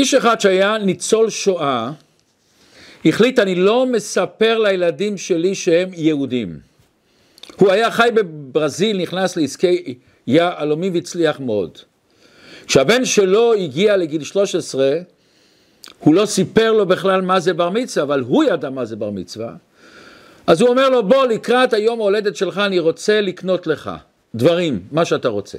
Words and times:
איש 0.00 0.14
אחד 0.14 0.40
שהיה 0.40 0.78
ניצול 0.78 1.30
שואה, 1.30 1.90
החליט 3.04 3.38
אני 3.38 3.54
לא 3.54 3.86
מספר 3.86 4.58
לילדים 4.58 5.18
שלי 5.18 5.54
שהם 5.54 5.90
יהודים. 5.94 6.58
הוא 7.56 7.70
היה 7.70 7.90
חי 7.90 8.08
בברזיל, 8.14 8.96
נכנס 8.96 9.36
לעסקי 9.36 9.94
יהלומים 10.26 10.94
והצליח 10.94 11.40
מאוד. 11.40 11.78
כשהבן 12.66 13.04
שלו 13.04 13.54
הגיע 13.54 13.96
לגיל 13.96 14.24
13, 14.24 14.98
הוא 15.98 16.14
לא 16.14 16.26
סיפר 16.26 16.72
לו 16.72 16.86
בכלל 16.86 17.20
מה 17.20 17.40
זה 17.40 17.52
בר 17.54 17.70
מצווה, 17.70 18.04
אבל 18.04 18.20
הוא 18.20 18.44
ידע 18.44 18.70
מה 18.70 18.84
זה 18.84 18.96
בר 18.96 19.10
מצווה. 19.10 19.52
אז 20.46 20.60
הוא 20.60 20.70
אומר 20.70 20.88
לו, 20.88 21.02
בוא 21.02 21.26
לקראת 21.26 21.72
היום 21.72 22.00
ההולדת 22.00 22.36
שלך 22.36 22.58
אני 22.58 22.78
רוצה 22.78 23.20
לקנות 23.20 23.66
לך 23.66 23.90
דברים, 24.34 24.80
מה 24.92 25.04
שאתה 25.04 25.28
רוצה. 25.28 25.58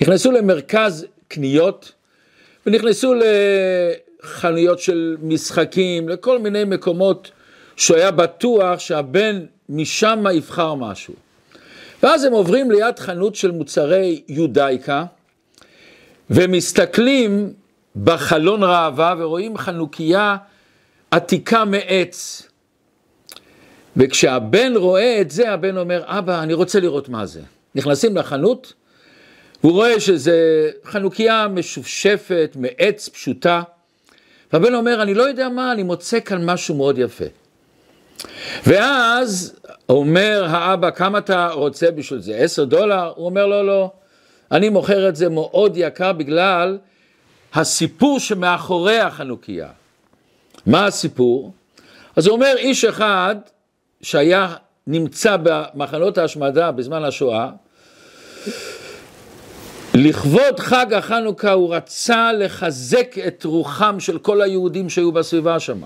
נכנסו 0.00 0.32
למרכז 0.32 1.06
קניות 1.28 1.92
ונכנסו 2.66 3.14
לחנויות 3.14 4.78
של 4.78 5.16
משחקים, 5.22 6.08
לכל 6.08 6.38
מיני 6.38 6.64
מקומות 6.64 7.30
שהוא 7.76 7.96
היה 7.96 8.10
בטוח 8.10 8.78
שהבן 8.78 9.44
משם 9.68 10.24
יבחר 10.32 10.74
משהו. 10.74 11.14
ואז 12.02 12.24
הם 12.24 12.32
עוברים 12.32 12.70
ליד 12.70 12.98
חנות 12.98 13.34
של 13.34 13.50
מוצרי 13.50 14.22
יודאיקה 14.28 15.04
ומסתכלים 16.30 17.52
בחלון 18.04 18.62
ראווה 18.64 19.14
ורואים 19.18 19.58
חנוכיה 19.58 20.36
עתיקה 21.10 21.64
מעץ. 21.64 22.48
וכשהבן 23.96 24.72
רואה 24.76 25.20
את 25.20 25.30
זה, 25.30 25.52
הבן 25.52 25.76
אומר, 25.76 26.02
אבא, 26.06 26.42
אני 26.42 26.54
רוצה 26.54 26.80
לראות 26.80 27.08
מה 27.08 27.26
זה. 27.26 27.40
נכנסים 27.74 28.16
לחנות, 28.16 28.72
הוא 29.64 29.72
רואה 29.72 30.00
שזה 30.00 30.70
חנוכיה 30.84 31.48
משופשפת, 31.48 32.56
מעץ 32.56 33.08
פשוטה, 33.08 33.62
והבן 34.52 34.74
אומר, 34.74 35.02
אני 35.02 35.14
לא 35.14 35.22
יודע 35.22 35.48
מה, 35.48 35.72
אני 35.72 35.82
מוצא 35.82 36.20
כאן 36.20 36.50
משהו 36.50 36.74
מאוד 36.74 36.98
יפה. 36.98 37.24
ואז 38.66 39.60
אומר 39.88 40.44
האבא, 40.48 40.90
כמה 40.90 41.18
אתה 41.18 41.48
רוצה 41.48 41.90
בשביל 41.90 42.20
זה? 42.20 42.36
עשר 42.36 42.64
דולר? 42.64 43.12
הוא 43.16 43.26
אומר, 43.26 43.46
לא, 43.46 43.66
לא, 43.66 43.90
אני 44.50 44.68
מוכר 44.68 45.08
את 45.08 45.16
זה 45.16 45.28
מאוד 45.28 45.72
יקר 45.76 46.12
בגלל 46.12 46.78
הסיפור 47.54 48.20
שמאחורי 48.20 48.98
החנוכיה. 48.98 49.68
מה 50.66 50.86
הסיפור? 50.86 51.52
אז 52.16 52.26
הוא 52.26 52.34
אומר, 52.34 52.54
איש 52.56 52.84
אחד 52.84 53.36
שהיה 54.02 54.54
נמצא 54.86 55.36
במחנות 55.42 56.18
ההשמדה 56.18 56.72
בזמן 56.72 57.04
השואה, 57.04 57.50
לכבוד 59.94 60.60
חג 60.60 60.92
החנוכה 60.92 61.52
הוא 61.52 61.74
רצה 61.74 62.32
לחזק 62.32 63.16
את 63.26 63.44
רוחם 63.44 64.00
של 64.00 64.18
כל 64.18 64.42
היהודים 64.42 64.90
שהיו 64.90 65.12
בסביבה 65.12 65.60
שם. 65.60 65.80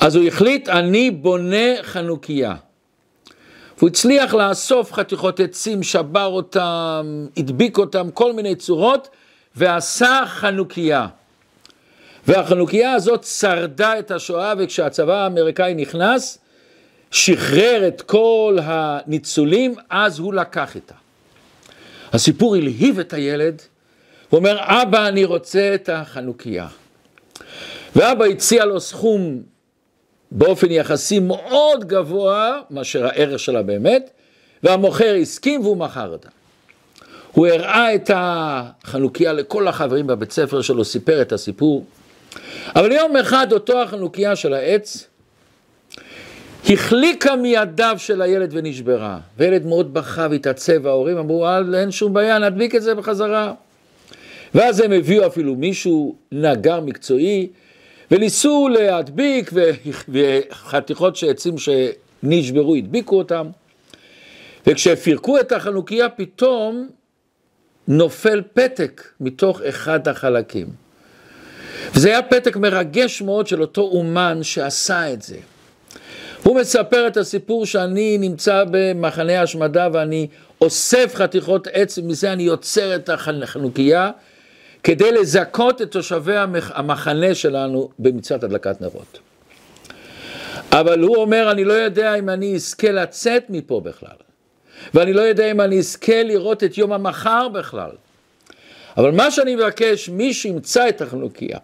אז 0.00 0.16
הוא 0.16 0.24
החליט, 0.26 0.68
אני 0.68 1.10
בונה 1.10 1.82
חנוכיה. 1.82 2.54
והוא 3.78 3.88
הצליח 3.88 4.34
לאסוף 4.34 4.92
חתיכות 4.92 5.40
עצים, 5.40 5.82
שבר 5.82 6.26
אותם, 6.26 7.26
הדביק 7.36 7.78
אותם, 7.78 8.10
כל 8.10 8.32
מיני 8.32 8.54
צורות, 8.54 9.08
ועשה 9.56 10.22
חנוכיה. 10.26 11.06
והחנוכיה 12.26 12.92
הזאת 12.92 13.24
שרדה 13.24 13.98
את 13.98 14.10
השואה, 14.10 14.54
וכשהצבא 14.58 15.14
האמריקאי 15.14 15.74
נכנס, 15.74 16.38
שחרר 17.10 17.88
את 17.88 18.02
כל 18.02 18.58
הניצולים, 18.62 19.74
אז 19.90 20.18
הוא 20.18 20.34
לקח 20.34 20.74
איתה. 20.74 20.99
הסיפור 22.12 22.56
הלהיב 22.56 22.98
את 22.98 23.12
הילד, 23.12 23.62
הוא 24.28 24.38
אומר, 24.38 24.56
אבא, 24.60 25.08
אני 25.08 25.24
רוצה 25.24 25.74
את 25.74 25.88
החנוכיה. 25.88 26.66
ואבא 27.96 28.24
הציע 28.24 28.64
לו 28.64 28.80
סכום 28.80 29.42
באופן 30.30 30.70
יחסי 30.70 31.18
מאוד 31.18 31.84
גבוה, 31.84 32.60
מאשר 32.70 33.06
הערך 33.06 33.38
שלה 33.38 33.62
באמת, 33.62 34.10
והמוכר 34.62 35.14
הסכים 35.22 35.60
והוא 35.60 35.76
מכר 35.76 36.12
אותה. 36.12 36.28
הוא 37.32 37.46
הראה 37.46 37.94
את 37.94 38.10
החנוכיה 38.14 39.32
לכל 39.32 39.68
החברים 39.68 40.06
בבית 40.06 40.32
ספר 40.32 40.62
שלו, 40.62 40.84
סיפר 40.84 41.22
את 41.22 41.32
הסיפור. 41.32 41.84
אבל 42.76 42.92
יום 42.92 43.16
אחד 43.16 43.52
אותו 43.52 43.82
החנוכיה 43.82 44.36
של 44.36 44.54
העץ 44.54 45.06
החליקה 46.68 47.36
מידיו 47.36 47.94
של 47.98 48.22
הילד 48.22 48.50
ונשברה. 48.52 49.18
וילד 49.38 49.66
מאוד 49.66 49.94
בכה 49.94 50.26
והתעצב, 50.30 50.72
וההורים 50.82 51.18
אמרו, 51.18 51.46
אין 51.74 51.90
שום 51.90 52.12
בעיה, 52.12 52.38
נדביק 52.38 52.74
את 52.74 52.82
זה 52.82 52.94
בחזרה. 52.94 53.52
ואז 54.54 54.80
הם 54.80 54.92
הביאו 54.92 55.26
אפילו 55.26 55.54
מישהו, 55.54 56.16
נגר 56.32 56.80
מקצועי, 56.80 57.48
וניסו 58.10 58.68
להדביק, 58.68 59.50
וחתיכות 60.08 61.16
של 61.16 61.30
עצים 61.30 61.54
שנשברו, 61.58 62.74
הדביקו 62.74 63.18
אותם. 63.18 63.46
וכשפירקו 64.66 65.40
את 65.40 65.52
החנוכיה, 65.52 66.08
פתאום 66.08 66.88
נופל 67.88 68.42
פתק 68.54 69.02
מתוך 69.20 69.62
אחד 69.62 70.08
החלקים. 70.08 70.66
וזה 71.94 72.08
היה 72.08 72.22
פתק 72.22 72.56
מרגש 72.56 73.22
מאוד 73.22 73.46
של 73.46 73.60
אותו 73.60 73.82
אומן 73.82 74.38
שעשה 74.42 75.12
את 75.12 75.22
זה. 75.22 75.36
הוא 76.42 76.60
מספר 76.60 77.06
את 77.06 77.16
הסיפור 77.16 77.66
שאני 77.66 78.18
נמצא 78.18 78.64
במחנה 78.70 79.42
השמדה 79.42 79.88
ואני 79.92 80.26
אוסף 80.60 81.14
חתיכות 81.14 81.68
עץ, 81.72 81.98
ומזה 81.98 82.32
אני 82.32 82.42
יוצר 82.42 82.94
את 82.94 83.08
החנוכיה 83.08 84.10
כדי 84.82 85.12
לזכות 85.12 85.82
את 85.82 85.90
תושבי 85.90 86.36
המחנה 86.74 87.34
שלנו 87.34 87.88
במצוות 87.98 88.44
הדלקת 88.44 88.80
נרות. 88.80 89.18
אבל 90.72 91.00
הוא 91.00 91.16
אומר, 91.16 91.50
אני 91.50 91.64
לא 91.64 91.72
יודע 91.72 92.14
אם 92.14 92.28
אני 92.28 92.54
אזכה 92.54 92.90
לצאת 92.90 93.44
מפה 93.48 93.80
בכלל, 93.80 94.16
ואני 94.94 95.12
לא 95.12 95.20
יודע 95.20 95.50
אם 95.50 95.60
אני 95.60 95.78
אזכה 95.78 96.22
לראות 96.22 96.64
את 96.64 96.78
יום 96.78 96.92
המחר 96.92 97.48
בכלל. 97.48 97.90
אבל 98.96 99.10
מה 99.10 99.30
שאני 99.30 99.56
מבקש, 99.56 100.08
מי 100.08 100.34
שימצא 100.34 100.88
את 100.88 101.00
החנוכיה 101.00 101.58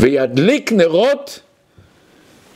וידליק 0.00 0.72
נרות, 0.72 1.40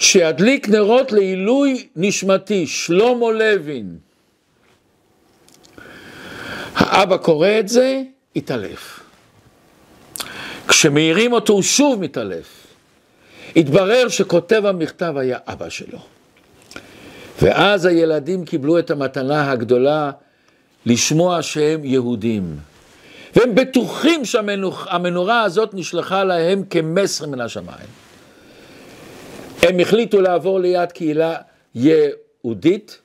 שידליק 0.09 0.69
נרות 0.69 1.13
לעילוי 1.13 1.89
נשמתי, 1.97 2.67
שלמה 2.67 3.33
לוין. 3.33 3.97
האבא 6.75 7.17
קורא 7.17 7.49
את 7.61 7.69
זה, 7.69 8.03
התעלף. 8.37 9.01
כשמעירים 10.69 11.33
אותו 11.33 11.53
הוא 11.53 11.63
שוב 11.63 12.01
מתעלף. 12.01 12.67
התברר 13.57 14.09
שכותב 14.09 14.63
המכתב 14.67 15.15
היה 15.17 15.39
אבא 15.47 15.69
שלו. 15.69 15.99
ואז 17.43 17.85
הילדים 17.85 18.45
קיבלו 18.45 18.79
את 18.79 18.91
המתנה 18.91 19.51
הגדולה 19.51 20.11
לשמוע 20.87 21.43
שהם 21.43 21.85
יהודים. 21.85 22.57
והם 23.37 23.55
בטוחים 23.55 24.25
שהמנורה 24.25 25.43
הזאת 25.43 25.75
נשלחה 25.75 26.25
להם 26.25 26.63
כמסר 26.71 27.27
מן 27.27 27.41
השמיים. 27.41 28.08
הם 29.63 29.81
החליטו 29.81 30.21
לעבור 30.21 30.61
ליד 30.61 30.93
קהילה 30.93 31.37
יהודית. 31.75 32.99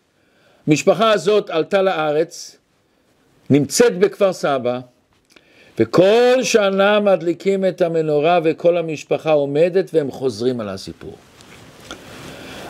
המשפחה 0.68 1.12
הזאת 1.12 1.50
עלתה 1.50 1.82
לארץ, 1.82 2.58
נמצאת 3.50 3.98
בכפר 4.00 4.34
סבא, 4.34 4.80
וכל 5.80 6.44
שנה 6.44 7.00
מדליקים 7.00 7.66
את 7.66 7.82
המנורה 7.82 8.40
וכל 8.44 8.78
המשפחה 8.78 9.32
עומדת 9.32 9.90
והם 9.94 10.12
חוזרים 10.12 10.60
על 10.60 10.70
הסיפור. 10.70 11.16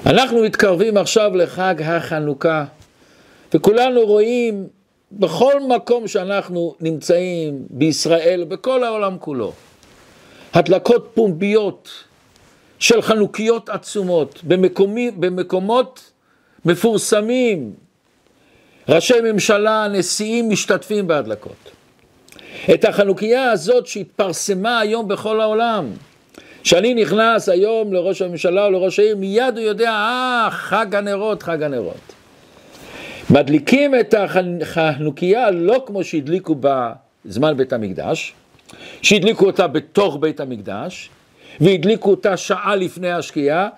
אנחנו 0.05 0.43
מתקרבים 0.43 0.97
עכשיו 0.97 1.35
לחג 1.35 1.75
החנוכה, 1.81 2.65
וכולנו 3.53 4.01
רואים 4.01 4.67
בכל 5.11 5.53
מקום 5.75 6.07
שאנחנו 6.07 6.75
נמצאים, 6.81 7.65
בישראל, 7.69 8.43
בכל 8.43 8.83
העולם 8.83 9.17
כולו, 9.19 9.53
הדלקות 10.53 11.11
פומביות 11.13 11.89
של 12.83 13.01
חנוכיות 13.01 13.69
עצומות, 13.69 14.39
במקומי, 14.43 15.11
במקומות 15.11 16.11
מפורסמים, 16.65 17.73
ראשי 18.89 19.13
ממשלה, 19.23 19.87
נשיאים 19.91 20.49
משתתפים 20.49 21.07
בהדלקות. 21.07 21.71
את 22.73 22.85
החנוכיה 22.85 23.51
הזאת 23.51 23.87
שהתפרסמה 23.87 24.79
היום 24.79 25.07
בכל 25.07 25.41
העולם, 25.41 25.85
כשאני 26.63 26.93
נכנס 26.93 27.49
היום 27.49 27.93
לראש 27.93 28.21
הממשלה 28.21 28.65
או 28.65 28.71
לראש 28.71 28.99
העיר, 28.99 29.15
מיד 29.15 29.57
הוא 29.57 29.65
יודע, 29.65 29.89
אה, 29.89 30.47
חג 30.51 30.95
הנרות, 30.95 31.43
חג 31.43 31.63
הנרות. 31.63 32.13
מדליקים 33.29 33.95
את 33.95 34.15
החנוכיה 34.17 35.51
לא 35.51 35.83
כמו 35.85 36.03
שהדליקו 36.03 36.55
בזמן 36.59 37.57
בית 37.57 37.73
המקדש, 37.73 38.33
שהדליקו 39.01 39.45
אותה 39.45 39.67
בתוך 39.67 40.17
בית 40.19 40.39
המקדש, 40.39 41.09
והדליקו 41.61 42.11
אותה 42.11 42.37
שעה 42.37 42.75
לפני 42.75 43.11
השקיעה, 43.11 43.69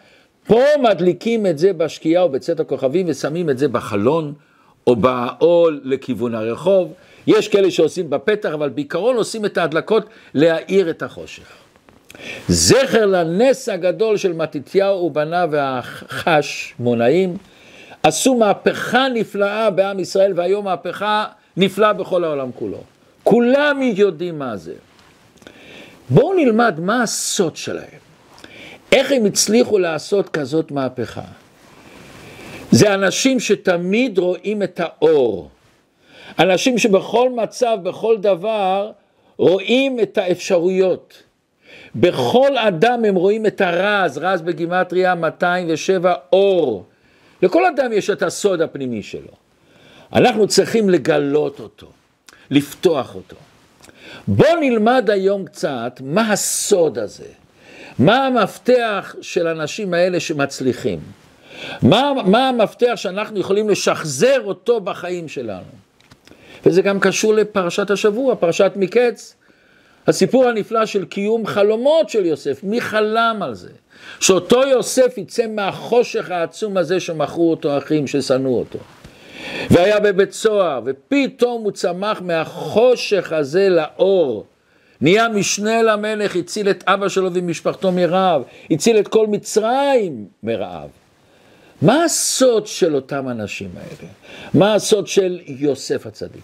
פה 0.48 0.62
מדליקים 0.82 1.46
את 1.46 1.58
זה 1.58 1.74
בשקיעה 1.74 2.24
או 2.24 2.30
בצאת 2.30 2.60
הכוכבים 2.60 3.06
ושמים 3.10 3.50
את 3.50 3.58
זה 3.58 3.68
בחלון 3.68 4.34
או 4.88 4.96
בעול 4.96 5.82
לכיוון 5.84 6.36
הרחוב, 6.36 6.94
יש 7.28 7.48
כאלה 7.48 7.72
שעושים 7.72 8.10
בפתח, 8.10 8.50
אבל 8.54 8.70
בעיקרון 8.70 9.16
עושים 9.16 9.46
את 9.46 9.58
ההדלקות 9.58 10.04
להאיר 10.34 10.90
את 10.90 11.04
החושך. 11.04 11.44
זכר 12.48 13.06
לנס 13.06 13.70
הגדול 13.70 14.18
של 14.18 14.34
מתתיהו 14.34 15.06
ובניו 15.06 15.50
והחשמונאים, 15.52 17.38
עשו 18.04 18.36
מהפכה 18.36 19.08
נפלאה 19.14 19.70
בעם 19.70 20.00
ישראל, 20.00 20.34
והיום 20.36 20.66
מהפכה 20.66 21.26
נפלאה 21.58 21.94
בכל 21.94 22.24
העולם 22.24 22.52
כולו. 22.56 22.82
כולם 23.24 23.80
יודעים 23.82 24.40
מה 24.40 24.58
זה. 24.58 24.74
בואו 26.10 26.34
נלמד 26.34 26.80
מה 26.80 27.04
הסוד 27.04 27.56
שלהם. 27.56 28.00
איך 28.92 29.12
הם 29.12 29.26
הצליחו 29.26 29.80
לעשות 29.80 30.30
כזאת 30.30 30.72
מהפכה? 30.72 31.22
זה 32.72 32.94
אנשים 32.94 33.40
שתמיד 33.40 34.18
רואים 34.18 34.64
את 34.64 34.80
האור. 34.84 35.50
אנשים 36.40 36.78
שבכל 36.78 37.30
מצב, 37.30 37.78
בכל 37.84 38.18
דבר, 38.18 38.92
רואים 39.38 40.00
את 40.00 40.18
האפשרויות. 40.18 41.24
בכל 41.96 42.58
אדם 42.58 43.06
הם 43.06 43.16
רואים 43.16 43.46
את 43.46 43.62
הרז, 43.62 44.18
רז 44.18 44.42
בגימטריה 44.42 45.16
207 45.16 46.14
אור. 46.34 46.86
לכל 47.42 47.66
אדם 47.66 47.94
יש 47.94 48.10
את 48.10 48.22
הסוד 48.22 48.62
הפנימי 48.62 49.04
שלו. 49.04 49.32
אנחנו 50.14 50.48
צריכים 50.48 50.90
לגלות 50.90 51.60
אותו, 51.60 51.88
לפתוח 52.50 53.16
אותו. 53.16 53.36
בואו 54.28 54.60
נלמד 54.60 55.10
היום 55.10 55.46
קצת 55.46 56.02
מה 56.04 56.32
הסוד 56.32 57.00
הזה, 57.00 57.28
מה 58.00 58.26
המפתח 58.26 59.16
של 59.22 59.48
האנשים 59.48 59.94
האלה 59.94 60.20
שמצליחים, 60.20 61.00
מה, 61.82 62.12
מה 62.26 62.50
המפתח 62.50 62.94
שאנחנו 62.96 63.40
יכולים 63.40 63.70
לשחזר 63.70 64.42
אותו 64.44 64.82
בחיים 64.82 65.28
שלנו. 65.28 65.86
וזה 66.66 66.82
גם 66.82 67.00
קשור 67.00 67.34
לפרשת 67.34 67.92
השבוע, 67.92 68.36
פרשת 68.36 68.72
מקץ. 68.76 69.36
הסיפור 70.08 70.46
הנפלא 70.46 70.86
של 70.86 71.06
קיום 71.06 71.46
חלומות 71.46 72.10
של 72.10 72.26
יוסף, 72.26 72.60
מי 72.64 72.82
חלם 72.82 73.40
על 73.42 73.54
זה? 73.54 73.70
שאותו 74.20 74.68
יוסף 74.68 75.18
יצא 75.18 75.48
מהחושך 75.48 76.32
העצום 76.32 76.78
הזה 76.78 77.00
שמכרו 77.00 77.52
אותו 77.52 77.78
אחים, 77.78 78.08
ששנאו 78.08 78.60
אותו. 78.60 78.80
והיה 79.70 80.00
בבית 80.00 80.32
סוהר, 80.32 80.82
ופתאום 80.86 81.64
הוא 81.64 81.72
צמח 81.72 82.22
מהחושך 82.22 83.32
הזה 83.32 83.70
לאור. 83.70 84.46
נהיה 85.02 85.30
משנה 85.30 85.82
למלך, 85.82 86.36
הציל 86.36 86.70
את 86.70 86.84
אבא 86.88 87.10
שלו 87.10 87.30
ומשפחתו 87.34 87.92
מרעב, 87.92 88.42
הציל 88.72 89.00
את 89.00 89.08
כל 89.08 89.28
מצרים 89.28 90.26
מרעב. 90.44 90.90
מה 91.82 92.04
הסוד 92.04 92.68
של 92.68 92.96
אותם 92.96 93.30
אנשים 93.30 93.70
האלה? 93.76 94.12
מה 94.54 94.74
הסוד 94.74 95.08
של 95.08 95.40
יוסף 95.46 96.06
הצדיק? 96.06 96.44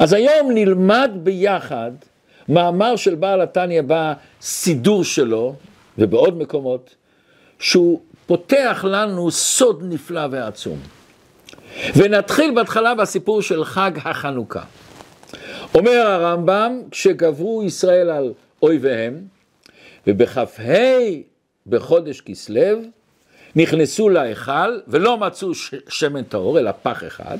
אז 0.00 0.12
היום 0.12 0.50
נלמד 0.54 1.10
ביחד 1.14 1.90
מאמר 2.48 2.96
של 2.96 3.14
בעל 3.14 3.40
התניא 3.40 3.82
בסידור 3.86 5.04
שלו, 5.04 5.54
ובעוד 5.98 6.38
מקומות, 6.38 6.94
שהוא 7.58 8.00
פותח 8.26 8.84
לנו 8.88 9.30
סוד 9.30 9.82
נפלא 9.84 10.26
ועצום. 10.30 10.78
ונתחיל 11.96 12.54
בהתחלה 12.54 12.94
בסיפור 12.94 13.42
של 13.42 13.64
חג 13.64 13.90
החנוכה. 14.04 14.62
אומר 15.74 16.06
הרמב"ם, 16.06 16.82
כשגברו 16.90 17.62
ישראל 17.62 18.10
על 18.10 18.32
אויביהם, 18.62 19.20
ובכ"ה 20.06 20.44
בחודש 21.66 22.20
כסלו, 22.20 22.78
נכנסו 23.56 24.08
להיכל 24.08 24.78
ולא 24.88 25.18
מצאו 25.18 25.50
שמן 25.88 26.22
טהור, 26.22 26.58
אלא 26.58 26.70
פח 26.82 27.04
אחד, 27.06 27.38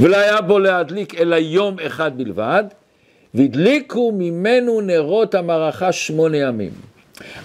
ולא 0.00 0.16
היה 0.16 0.40
בו 0.40 0.58
להדליק 0.58 1.14
אלא 1.14 1.36
יום 1.36 1.76
אחד 1.86 2.18
בלבד, 2.18 2.64
והדליקו 3.34 4.12
ממנו 4.18 4.80
נרות 4.80 5.34
המערכה 5.34 5.92
שמונה 5.92 6.36
ימים. 6.36 6.72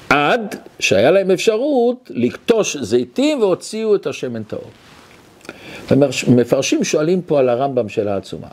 עד 0.10 0.56
שהיה 0.80 1.12
להם 1.12 1.32
אפשרות 1.32 2.12
לקטוש 2.14 2.78
זיתים 2.78 3.40
והוציאו 3.40 3.96
את 3.96 4.08
השמן 4.08 4.44
טהור. 4.44 4.72
מפרשים 6.28 6.84
שואלים 6.84 7.22
פה 7.22 7.40
על 7.40 7.50
הרמב"ם 7.50 7.90
של 7.90 8.08
העצומה. 8.08 8.48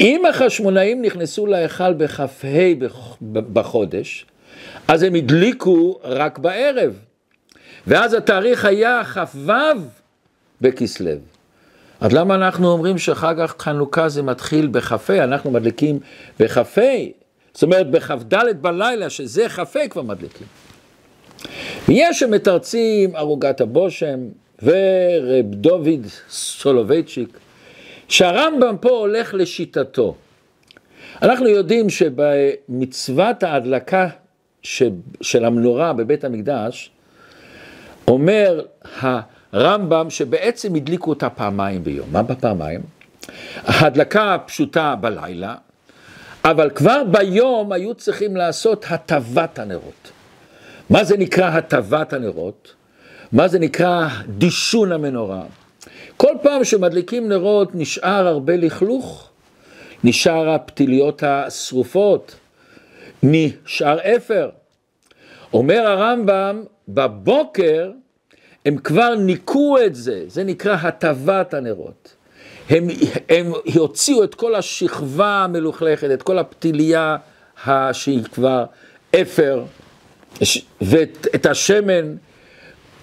אם 0.00 0.22
החשמונאים 0.26 1.02
נכנסו 1.02 1.46
להיכל 1.46 1.92
בכ"ה 1.92 2.26
בחודש, 3.32 4.26
אז 4.88 5.02
הם 5.02 5.14
הדליקו 5.14 5.98
רק 6.04 6.38
בערב. 6.38 6.98
ואז 7.86 8.14
התאריך 8.14 8.64
היה 8.64 9.02
כ"ו 9.04 9.52
בכסלו. 10.60 11.10
אז 12.00 12.12
למה 12.12 12.34
אנחנו 12.34 12.72
אומרים 12.72 12.98
שחג 12.98 13.40
החנוכה 13.40 14.08
זה 14.08 14.22
מתחיל 14.22 14.66
בכ"ה, 14.66 15.24
אנחנו 15.24 15.50
מדליקים 15.50 15.98
בכ"ה, 16.40 16.80
זאת 17.54 17.62
אומרת 17.62 17.90
בכ"ד 17.90 18.34
בלילה, 18.60 19.10
שזה 19.10 19.48
כ"ה 19.48 19.88
כבר 19.90 20.02
מדליקים. 20.02 20.46
ויש 21.88 22.20
שמתרצים 22.20 23.16
ערוגת 23.16 23.60
הבושם 23.60 24.18
ורב 24.64 25.54
דוד 25.54 26.06
סולובייצ'יק, 26.28 27.38
שהרמב"ם 28.08 28.76
פה 28.80 28.88
הולך 28.88 29.34
לשיטתו. 29.34 30.14
אנחנו 31.22 31.48
יודעים 31.48 31.86
שבמצוות 31.90 33.42
ההדלקה 33.42 34.08
של 35.20 35.44
המנורה 35.44 35.92
בבית 35.92 36.24
המקדש, 36.24 36.90
אומר 38.08 38.60
הרמב"ם 39.00 40.10
שבעצם 40.10 40.74
הדליקו 40.74 41.10
אותה 41.10 41.30
פעמיים 41.30 41.84
ביום. 41.84 42.08
מה 42.12 42.22
בפעמיים? 42.22 42.80
ההדלקה 43.64 44.34
הפשוטה 44.34 44.94
בלילה, 45.00 45.54
אבל 46.44 46.70
כבר 46.70 47.02
ביום 47.10 47.72
היו 47.72 47.94
צריכים 47.94 48.36
לעשות 48.36 48.84
הטבת 48.88 49.58
הנרות. 49.58 50.10
מה 50.90 51.04
זה 51.04 51.16
נקרא 51.16 51.46
הטבת 51.46 52.12
הנרות? 52.12 52.74
מה 53.34 53.48
זה 53.48 53.58
נקרא 53.58 54.08
דישון 54.28 54.92
המנורה? 54.92 55.42
כל 56.16 56.32
פעם 56.42 56.64
שמדליקים 56.64 57.28
נרות 57.28 57.74
נשאר 57.74 58.26
הרבה 58.26 58.56
לכלוך, 58.56 59.30
נשאר 60.04 60.50
הפתיליות 60.50 61.22
השרופות, 61.22 62.34
נשאר 63.22 63.98
אפר. 64.16 64.50
אומר 65.52 65.86
הרמב"ם, 65.86 66.62
בבוקר 66.88 67.90
הם 68.66 68.76
כבר 68.76 69.14
ניקו 69.14 69.76
את 69.86 69.94
זה, 69.94 70.24
זה 70.26 70.44
נקרא 70.44 70.76
הטבת 70.82 71.54
הנרות. 71.54 72.14
הם, 72.70 72.86
הם 73.28 73.52
הוציאו 73.74 74.24
את 74.24 74.34
כל 74.34 74.54
השכבה 74.54 75.44
המלוכלכת, 75.44 76.10
את 76.14 76.22
כל 76.22 76.38
הפתיליה 76.38 77.16
שהיא 77.92 78.24
כבר 78.24 78.64
אפר, 79.14 79.64
ואת 80.80 81.46
השמן, 81.46 82.16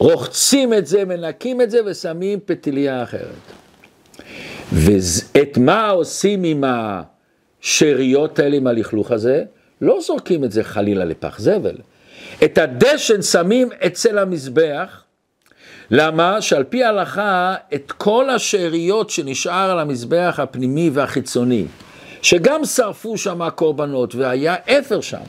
רוחצים 0.02 0.74
את 0.74 0.88
זה, 0.88 1.06
מנקים 1.06 1.62
את 1.62 1.72
זה 1.72 1.80
ושמים 1.86 2.40
פתיליה 2.46 3.04
אחרת. 3.04 3.52
ואת 4.72 5.58
מה 5.58 5.90
עושים 5.90 6.44
עם 6.44 6.64
השאריות 7.64 8.40
האלה, 8.40 8.58
עם 8.58 8.68
הלכלוך 8.68 9.12
הזה? 9.12 9.44
לא 9.82 10.00
זורקים 10.02 10.44
את 10.44 10.52
זה 10.52 10.64
חלילה 10.64 11.06
לפח 11.06 11.40
זבל. 11.40 11.76
את 12.44 12.58
הדשן 12.58 13.22
שמים 13.22 13.70
אצל 13.86 14.18
המזבח, 14.18 15.04
למה? 15.92 16.42
שעל 16.42 16.64
פי 16.64 16.84
ההלכה, 16.84 17.56
את 17.74 17.92
כל 17.92 18.30
השאריות 18.30 19.10
שנשאר 19.10 19.72
על 19.72 19.80
המזבח 19.80 20.40
הפנימי 20.44 20.90
והחיצוני, 20.94 21.66
שגם 22.22 22.66
שרפו 22.66 23.18
שם 23.18 23.42
הקורבנות 23.42 24.16
והיה 24.16 24.56
אפר 24.80 25.02
שם. 25.02 25.24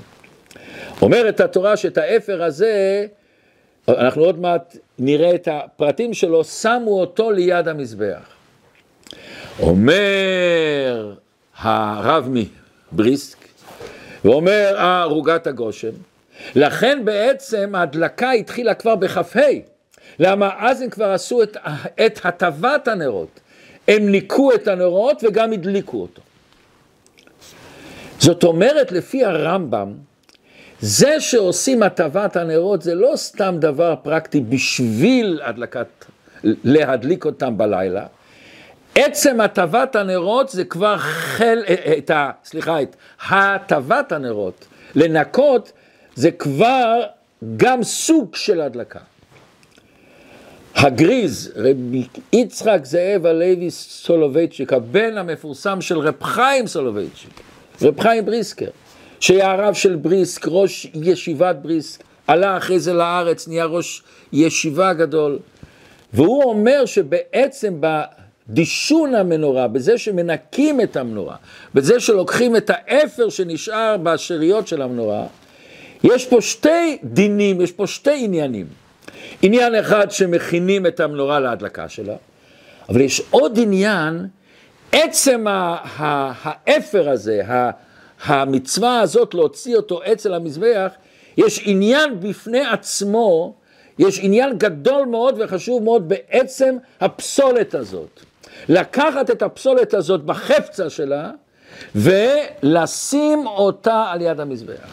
אומרת 1.03 1.41
התורה 1.41 1.77
שאת 1.77 1.99
האפר 1.99 2.43
הזה, 2.43 3.07
אנחנו 3.89 4.25
עוד 4.25 4.39
מעט 4.39 4.77
נראה 4.99 5.35
את 5.35 5.49
הפרטים 5.53 6.15
שלו, 6.15 6.45
שמו 6.45 7.01
אותו 7.01 7.31
ליד 7.31 7.69
המזבח. 7.69 8.29
אומר 9.61 11.15
הרב 11.57 12.29
מבריסק, 12.93 13.39
ואומר 14.25 14.75
ערוגת 14.79 15.47
הגושם, 15.47 15.91
לכן 16.55 17.05
בעצם 17.05 17.75
ההדלקה 17.75 18.31
התחילה 18.31 18.75
כבר 18.75 18.95
בכ"ה. 18.95 19.41
למה? 20.19 20.51
אז 20.59 20.81
הם 20.81 20.91
כבר 20.91 21.11
עשו 21.11 21.43
את, 21.43 21.57
את 22.07 22.21
הטבת 22.25 22.89
הנרות. 22.89 23.41
הם 23.89 24.09
ניקו 24.09 24.55
את 24.55 24.69
הנרות 24.69 25.25
וגם 25.25 25.53
הדליקו 25.53 26.03
אותו. 26.03 26.23
זאת 28.19 28.45
אומרת, 28.45 28.93
לפי 28.93 29.25
הרמב"ם, 29.25 29.95
זה 30.83 31.21
שעושים 31.21 31.83
הטבת 31.83 32.37
הנרות 32.37 32.83
זה 32.83 32.95
לא 32.95 33.13
סתם 33.17 33.57
דבר 33.59 33.95
פרקטי 34.03 34.41
בשביל 34.41 35.41
הדלקת, 35.45 35.87
להדליק 36.45 37.25
אותם 37.25 37.59
בלילה. 37.59 38.07
עצם 38.95 39.41
הטבת 39.41 39.97
הנרות 39.97 40.49
זה 40.49 40.65
כבר 40.65 40.99
חל, 40.99 41.63
אה, 41.69 41.75
אה, 41.87 41.99
את 41.99 42.11
ה, 42.11 42.31
סליחה, 42.45 42.83
את 42.83 42.97
הטבת 43.31 44.13
הנרות, 44.13 44.67
לנקות, 44.95 45.73
זה 46.15 46.31
כבר 46.31 47.03
גם 47.57 47.83
סוג 47.83 48.35
של 48.35 48.61
הדלקה. 48.61 49.01
הגרי"ז, 50.75 51.53
רבי 51.57 52.07
יצחק 52.33 52.81
זאב 52.83 53.27
הלוי 53.27 53.71
סולובייצ'יק, 53.71 54.73
הבן 54.73 55.19
המפורסם 55.19 55.81
של 55.81 55.99
רב 55.99 56.23
חיים 56.23 56.67
סולובייצ'יק, 56.67 57.41
רב 57.83 58.01
חיים 58.01 58.25
בריסקר, 58.25 58.71
שהיה 59.23 59.51
הרב 59.51 59.75
של 59.75 59.97
בריסק, 59.97 60.45
ראש 60.49 60.87
ישיבת 60.95 61.57
בריסק, 61.63 62.03
עלה 62.27 62.57
אחרי 62.57 62.79
זה 62.79 62.93
לארץ, 62.93 63.49
נהיה 63.49 63.65
ראש 63.65 64.03
ישיבה 64.33 64.93
גדול, 64.93 65.39
והוא 66.13 66.45
אומר 66.45 66.87
שבעצם 66.87 67.81
בדישון 67.81 69.15
המנורה, 69.15 69.69
בזה 69.69 69.99
שמנקים 69.99 70.81
את 70.81 70.97
המנורה, 70.97 71.37
בזה 71.75 72.01
שלוקחים 72.01 72.57
את 72.57 72.71
האפר 72.75 73.29
שנשאר 73.29 73.97
בשאריות 74.03 74.69
של 74.69 74.83
המנורה, 74.83 75.27
יש 76.05 76.27
פה 76.27 76.41
שתי 76.41 76.99
דינים, 77.05 77.61
יש 77.61 77.73
פה 77.73 77.87
שתי 77.87 78.25
עניינים. 78.25 78.67
עניין 79.43 79.75
אחד 79.75 80.11
שמכינים 80.11 80.87
את 80.87 81.01
המנורה 81.01 81.41
להדלקה 81.41 81.89
שלה, 81.89 82.17
אבל 82.89 83.01
יש 83.01 83.23
עוד 83.31 83.59
עניין, 83.63 84.27
עצם 84.93 85.45
האפר 85.49 87.09
הזה, 87.09 87.43
המצווה 88.25 89.01
הזאת 89.01 89.35
להוציא 89.35 89.77
אותו 89.77 90.01
אצל 90.13 90.35
המזבח, 90.35 90.93
יש 91.37 91.61
עניין 91.65 92.21
בפני 92.21 92.61
עצמו, 92.61 93.55
יש 93.99 94.19
עניין 94.23 94.59
גדול 94.59 95.07
מאוד 95.07 95.35
וחשוב 95.39 95.83
מאוד 95.83 96.09
בעצם 96.09 96.77
הפסולת 97.01 97.75
הזאת. 97.75 98.21
לקחת 98.69 99.31
את 99.31 99.43
הפסולת 99.43 99.95
הזאת 99.95 100.25
בחפצא 100.25 100.91
שלה 100.91 101.31
ולשים 101.95 103.47
אותה 103.47 104.05
על 104.11 104.21
יד 104.21 104.41
המזבח. 104.41 104.89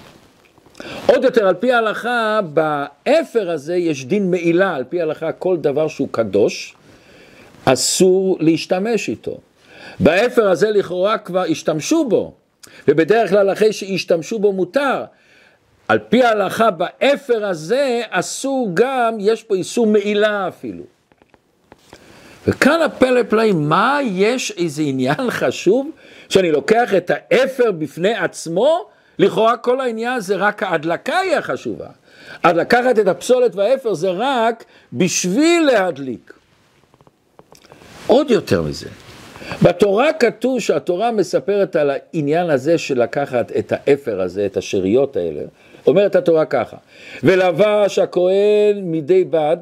עוד 1.07 1.23
יותר, 1.23 1.47
על 1.47 1.55
פי 1.55 1.73
ההלכה, 1.73 2.39
באפר 2.53 3.51
הזה 3.51 3.75
יש 3.75 4.05
דין 4.05 4.31
מעילה, 4.31 4.75
על 4.75 4.83
פי 4.83 4.99
ההלכה 4.99 5.31
כל 5.31 5.57
דבר 5.57 5.87
שהוא 5.87 6.07
קדוש, 6.11 6.75
אסור 7.65 8.37
להשתמש 8.39 9.09
איתו. 9.09 9.37
באפר 9.99 10.49
הזה 10.49 10.71
לכאורה 10.71 11.17
כבר 11.17 11.43
השתמשו 11.49 12.05
בו, 12.09 12.33
ובדרך 12.87 13.29
כלל 13.29 13.51
אחרי 13.51 13.73
שהשתמשו 13.73 14.39
בו 14.39 14.53
מותר. 14.53 15.03
על 15.87 15.99
פי 16.09 16.23
ההלכה 16.23 16.71
באפר 16.71 17.45
הזה 17.45 18.01
אסור 18.09 18.69
גם, 18.73 19.17
יש 19.19 19.43
פה 19.43 19.55
איסור 19.55 19.87
מעילה 19.87 20.47
אפילו. 20.47 20.83
וכאן 22.47 22.81
הפלא 22.81 23.23
פלאים, 23.23 23.69
מה 23.69 23.99
יש 24.03 24.51
איזה 24.57 24.81
עניין 24.81 25.29
חשוב 25.41 25.89
שאני 26.29 26.51
לוקח 26.51 26.93
את 26.93 27.11
האפר 27.13 27.71
בפני 27.71 28.15
עצמו 28.15 28.85
לכאורה 29.19 29.57
כל 29.57 29.81
העניין 29.81 30.19
זה 30.19 30.35
רק 30.35 30.63
ההדלקה 30.63 31.17
היא 31.17 31.35
החשובה. 31.35 31.87
אז 32.43 32.55
לקחת 32.55 32.99
את 32.99 33.07
הפסולת 33.07 33.55
והאפר 33.55 33.93
זה 33.93 34.09
רק 34.11 34.63
בשביל 34.93 35.65
להדליק. 35.65 36.33
עוד 38.07 38.31
יותר 38.31 38.61
מזה, 38.61 38.89
בתורה 39.63 40.13
כתוב 40.13 40.59
שהתורה 40.59 41.11
מספרת 41.11 41.75
על 41.75 41.91
העניין 41.93 42.49
הזה 42.49 42.77
של 42.77 43.01
לקחת 43.01 43.51
את 43.51 43.73
האפר 43.75 44.21
הזה, 44.21 44.45
את 44.45 44.57
השאריות 44.57 45.15
האלה, 45.17 45.41
אומרת 45.87 46.15
התורה 46.15 46.45
ככה, 46.45 46.77
ולבש 47.23 47.99
הכהן 47.99 48.81
מדו 48.81 49.23
בד 49.23 49.57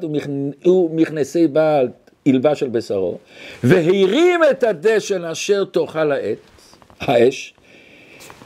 ומכנסי 0.64 1.46
בד 1.46 1.88
ילבש 2.26 2.62
על 2.62 2.68
בשרו, 2.68 3.18
והרים 3.64 4.40
את 4.50 4.62
הדשן 4.62 5.24
אשר 5.24 5.64
תאכל 5.64 6.12
האת, 6.12 6.38
האש, 7.00 7.54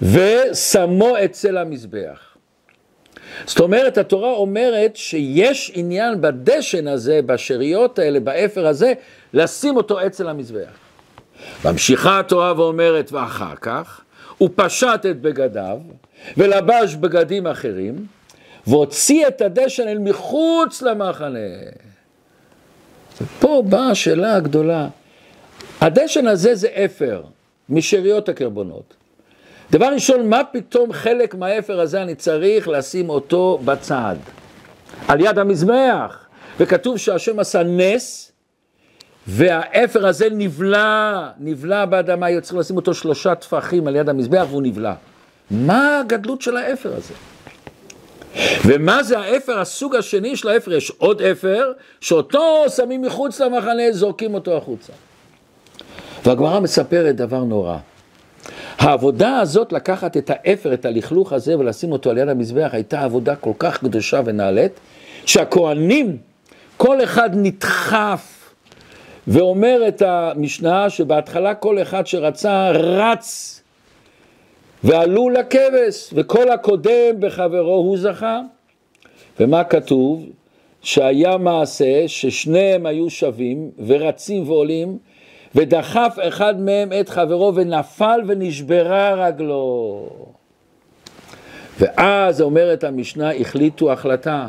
ושמו 0.03 1.15
אצל 1.25 1.59
המזבח. 1.59 2.33
זאת 3.47 3.61
אומרת, 3.61 3.99
התורה 3.99 4.31
אומרת 4.31 4.97
שיש 4.97 5.73
עניין 5.75 6.21
בדשן 6.21 6.89
הזה, 6.89 7.21
בשאריות 7.27 7.99
האלה, 7.99 8.21
באפר 8.21 8.67
הזה, 8.67 8.93
לשים 9.35 9.77
אותו 9.77 10.07
אצל 10.07 10.29
המזבח. 10.29 10.82
ממשיכה 11.65 12.19
התורה 12.19 12.53
ואומרת, 12.57 13.13
ואחר 13.13 13.55
כך, 13.61 14.01
הוא 14.39 14.49
פשט 14.55 15.07
את 15.11 15.21
בגדיו, 15.21 15.79
ולבש 16.37 16.95
בגדים 16.95 17.47
אחרים, 17.47 18.07
והוציא 18.67 19.27
את 19.27 19.41
הדשן 19.41 19.89
אל 19.89 19.99
מחוץ 19.99 20.83
למחנה. 20.83 21.39
ופה 23.21 23.63
באה 23.69 23.91
השאלה 23.91 24.35
הגדולה. 24.35 24.89
הדשן 25.81 26.27
הזה 26.27 26.55
זה 26.55 26.69
אפר, 26.85 27.23
משאריות 27.69 28.29
הקרבונות. 28.29 28.95
דבר 29.71 29.87
ראשון, 29.87 30.29
מה 30.29 30.41
פתאום 30.53 30.93
חלק 30.93 31.35
מהאפר 31.35 31.81
הזה 31.81 32.03
אני 32.03 32.15
צריך 32.15 32.69
לשים 32.69 33.09
אותו 33.09 33.61
בצד? 33.65 34.17
על 35.09 35.21
יד 35.21 35.39
המזבח. 35.39 36.27
וכתוב 36.61 36.97
שהשם 36.97 37.39
עשה 37.39 37.63
נס, 37.63 38.32
והאפר 39.27 40.07
הזה 40.07 40.29
נבלע, 40.31 41.29
נבלע 41.41 41.85
באדמה, 41.85 42.27
היו 42.27 42.41
צריכים 42.43 42.61
לשים 42.61 42.77
אותו 42.77 42.95
שלושה 42.95 43.35
טפחים 43.35 43.87
על 43.87 43.97
יד 43.97 44.09
המזבח 44.09 44.47
והוא 44.51 44.63
נבלע. 44.63 44.95
מה 45.51 46.01
הגדלות 46.01 46.43
של 46.43 46.57
האפר 46.57 46.93
הזה? 46.97 47.15
ומה 48.67 49.03
זה 49.03 49.19
האפר, 49.19 49.59
הסוג 49.61 49.97
השני 49.97 50.37
של 50.37 50.49
האפר? 50.49 50.73
יש 50.73 50.93
עוד 50.99 51.23
אפר, 51.23 51.73
שאותו 52.01 52.65
שמים 52.77 53.03
מחוץ 53.03 53.41
למחנה, 53.41 53.83
זורקים 53.93 54.35
אותו 54.35 54.57
החוצה. 54.57 54.93
והגמרא 56.25 56.61
מספרת 56.61 57.17
דבר 57.17 57.45
נורא. 57.45 57.77
העבודה 58.79 59.39
הזאת, 59.39 59.73
לקחת 59.73 60.17
את 60.17 60.31
האפר, 60.35 60.75
את 60.75 60.85
הלכלוך 60.85 61.33
הזה 61.33 61.59
ולשים 61.59 61.93
אותו 61.93 62.11
על 62.11 62.19
יד 62.19 62.29
המזבח, 62.29 62.69
הייתה 62.73 63.01
עבודה 63.01 63.37
כל 63.37 63.53
כך 63.59 63.79
קדושה 63.79 64.21
ונעלית, 64.25 64.73
שהכוהנים, 65.27 66.17
כל 66.77 67.05
אחד 67.05 67.31
נדחף, 67.33 68.42
ואומר 69.27 69.89
את 69.89 70.03
המשנה 70.03 70.91
שבהתחלה 70.91 71.55
כל 71.55 71.83
אחד 71.83 72.07
שרצה 72.07 72.71
רץ 72.71 73.63
ועלו 74.85 75.31
לכבש, 75.31 76.11
וכל 76.13 76.51
הקודם 76.51 77.21
בחברו 77.21 77.75
הוא 77.75 77.99
זכה. 77.99 78.41
ומה 79.41 79.65
כתוב? 79.65 80.27
שהיה 80.83 81.37
מעשה 81.37 82.09
ששניהם 82.09 82.87
היו 82.87 83.11
שווים 83.11 83.71
ורצים 83.87 84.51
ועולים 84.51 84.99
ודחף 85.55 86.17
אחד 86.21 86.61
מהם 86.61 86.93
את 87.01 87.09
חברו 87.09 87.55
ונפל 87.55 88.21
ונשברה 88.27 89.27
רגלו. 89.27 90.09
ואז 91.79 92.41
אומרת 92.43 92.85
המשנה, 92.85 93.33
החליטו 93.33 93.93
החלטה, 93.93 94.49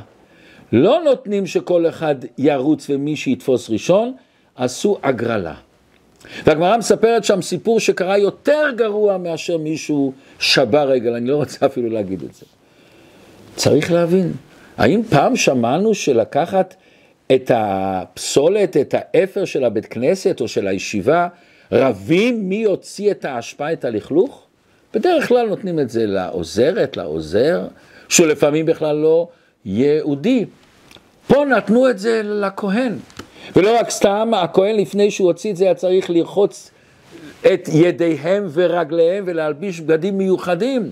לא 0.72 1.02
נותנים 1.06 1.46
שכל 1.48 1.88
אחד 1.88 2.16
ירוץ 2.38 2.90
ומי 2.90 3.16
שיתפוס 3.16 3.70
ראשון, 3.70 4.14
עשו 4.56 4.98
הגרלה. 5.04 5.54
והגמרא 6.46 6.78
מספרת 6.78 7.24
שם 7.24 7.42
סיפור 7.42 7.80
שקרה 7.80 8.18
יותר 8.18 8.70
גרוע 8.76 9.18
מאשר 9.18 9.58
מישהו 9.58 10.14
שבר 10.40 10.90
רגל, 10.90 11.14
אני 11.14 11.28
לא 11.28 11.36
רוצה 11.36 11.66
אפילו 11.66 11.90
להגיד 11.90 12.24
את 12.24 12.34
זה. 12.34 12.46
צריך 13.56 13.92
להבין, 13.92 14.34
האם 14.78 15.04
פעם 15.10 15.36
שמענו 15.36 15.94
שלקחת 15.94 16.76
את 17.32 17.52
הפסולת, 17.54 18.78
את 18.78 18.96
האפר 18.98 19.46
של 19.46 19.64
הבית 19.64 19.86
כנסת 19.86 20.42
או 20.42 20.48
של 20.48 20.68
הישיבה, 20.68 21.28
רבים 21.72 22.50
מי 22.50 22.56
יוציא 22.56 23.12
את 23.12 23.26
האשפה, 23.26 23.74
את 23.74 23.86
הלכלוך? 23.86 24.44
בדרך 24.94 25.28
כלל 25.28 25.48
נותנים 25.48 25.80
את 25.80 25.90
זה 25.90 26.06
לעוזרת, 26.06 26.98
לעוזר, 26.98 27.68
שהוא 28.10 28.28
לפעמים 28.28 28.66
בכלל 28.66 28.96
לא 28.96 29.28
יהודי. 29.66 30.46
פה 31.28 31.46
נתנו 31.46 31.90
את 31.90 32.00
זה 32.00 32.22
לכהן. 32.24 32.94
ולא 33.56 33.80
רק 33.80 33.90
סתם, 33.90 34.32
הכהן 34.36 34.76
לפני 34.76 35.12
שהוא 35.12 35.28
הוציא 35.28 35.52
את 35.52 35.58
זה 35.58 35.64
היה 35.66 35.76
צריך 35.76 36.10
לרחוץ 36.10 36.72
את 37.54 37.70
ידיהם 37.74 38.48
ורגליהם 38.54 39.24
ולהלביש 39.28 39.80
בגדים 39.80 40.18
מיוחדים. 40.18 40.92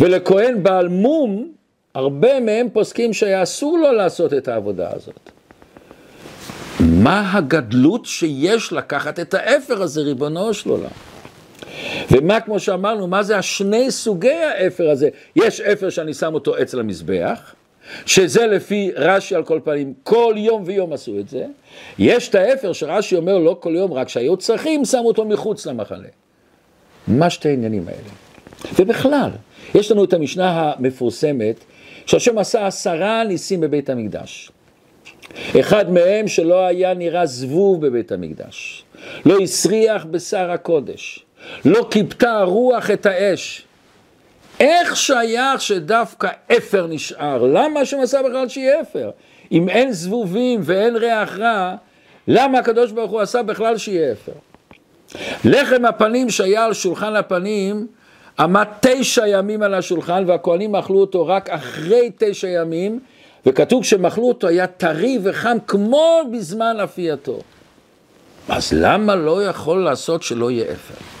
ולכהן 0.00 0.62
בעל 0.62 0.88
מום, 0.88 1.48
הרבה 1.94 2.40
מהם 2.40 2.66
פוסקים 2.72 3.12
שהיה 3.12 3.42
אסור 3.42 3.78
לו 3.78 3.92
לעשות 3.92 4.34
את 4.34 4.48
העבודה 4.48 4.88
הזאת. 4.92 5.30
מה 6.80 7.32
הגדלות 7.32 8.06
שיש 8.06 8.72
לקחת 8.72 9.20
את 9.20 9.34
האפר 9.34 9.82
הזה, 9.82 10.00
ריבונו 10.00 10.54
של 10.54 10.70
עולם? 10.70 10.90
ומה, 12.10 12.40
כמו 12.40 12.60
שאמרנו, 12.60 13.06
מה 13.06 13.22
זה 13.22 13.38
השני 13.38 13.90
סוגי 13.90 14.32
האפר 14.32 14.90
הזה? 14.90 15.08
יש 15.36 15.60
אפר 15.60 15.90
שאני 15.90 16.14
שם 16.14 16.34
אותו 16.34 16.62
אצל 16.62 16.80
המזבח, 16.80 17.54
שזה 18.06 18.46
לפי 18.46 18.90
רש"י 18.96 19.34
על 19.34 19.44
כל 19.44 19.60
פנים, 19.64 19.94
כל 20.02 20.34
יום 20.36 20.62
ויום 20.66 20.92
עשו 20.92 21.18
את 21.18 21.28
זה. 21.28 21.44
יש 21.98 22.28
את 22.28 22.34
האפר 22.34 22.72
שרש"י 22.72 23.16
אומר 23.16 23.38
לא 23.38 23.56
כל 23.60 23.74
יום, 23.76 23.92
רק 23.92 24.08
שהיו 24.08 24.36
צריכים, 24.36 24.84
שמו 24.84 25.08
אותו 25.08 25.24
מחוץ 25.24 25.66
למחנה. 25.66 26.08
מה 27.08 27.30
שתי 27.30 27.48
העניינים 27.48 27.88
האלה? 27.88 28.10
ובכלל, 28.78 29.30
יש 29.74 29.90
לנו 29.90 30.04
את 30.04 30.12
המשנה 30.12 30.72
המפורסמת, 30.76 31.64
שהשם 32.06 32.38
עשה 32.38 32.66
עשרה 32.66 33.24
ניסים 33.24 33.60
בבית 33.60 33.90
המקדש. 33.90 34.50
אחד 35.60 35.92
מהם 35.92 36.28
שלא 36.28 36.66
היה 36.66 36.94
נראה 36.94 37.26
זבוב 37.26 37.86
בבית 37.86 38.12
המקדש, 38.12 38.84
לא 39.26 39.38
הסריח 39.38 40.04
בשר 40.04 40.50
הקודש, 40.50 41.24
לא 41.64 41.88
כיבתה 41.90 42.38
הרוח 42.38 42.90
את 42.90 43.06
האש. 43.06 43.67
איך 44.60 44.96
שייך 44.96 45.60
שדווקא 45.60 46.28
אפר 46.56 46.86
נשאר? 46.86 47.42
למה 47.42 47.80
השם 47.80 48.00
עשה 48.00 48.22
בכלל 48.22 48.48
שיהיה 48.48 48.80
אפר? 48.80 49.10
אם 49.52 49.68
אין 49.68 49.92
זבובים 49.92 50.60
ואין 50.64 50.96
ריח 50.96 51.38
רע, 51.38 51.74
למה 52.28 52.58
הקדוש 52.58 52.92
ברוך 52.92 53.10
הוא 53.10 53.20
עשה 53.20 53.42
בכלל 53.42 53.78
שיהיה 53.78 54.12
אפר? 54.12 54.32
לחם 55.44 55.84
הפנים 55.84 56.30
שהיה 56.30 56.64
על 56.64 56.72
שולחן 56.72 57.16
הפנים 57.16 57.86
עמד 58.38 58.66
תשע 58.80 59.26
ימים 59.26 59.62
על 59.62 59.74
השולחן 59.74 60.24
והכהנים 60.26 60.76
אכלו 60.76 61.00
אותו 61.00 61.26
רק 61.26 61.50
אחרי 61.50 62.10
תשע 62.18 62.48
ימים 62.48 63.00
וכתוב 63.46 63.84
שהם 63.84 64.06
אכלו 64.06 64.28
אותו 64.28 64.48
היה 64.48 64.66
טרי 64.66 65.18
וחם 65.22 65.56
כמו 65.66 66.20
בזמן 66.32 66.80
אפייתו. 66.84 67.38
אז 68.48 68.72
למה 68.72 69.16
לא 69.16 69.44
יכול 69.44 69.84
לעשות 69.84 70.22
שלא 70.22 70.50
יהיה 70.50 70.64
אפר? 70.64 71.17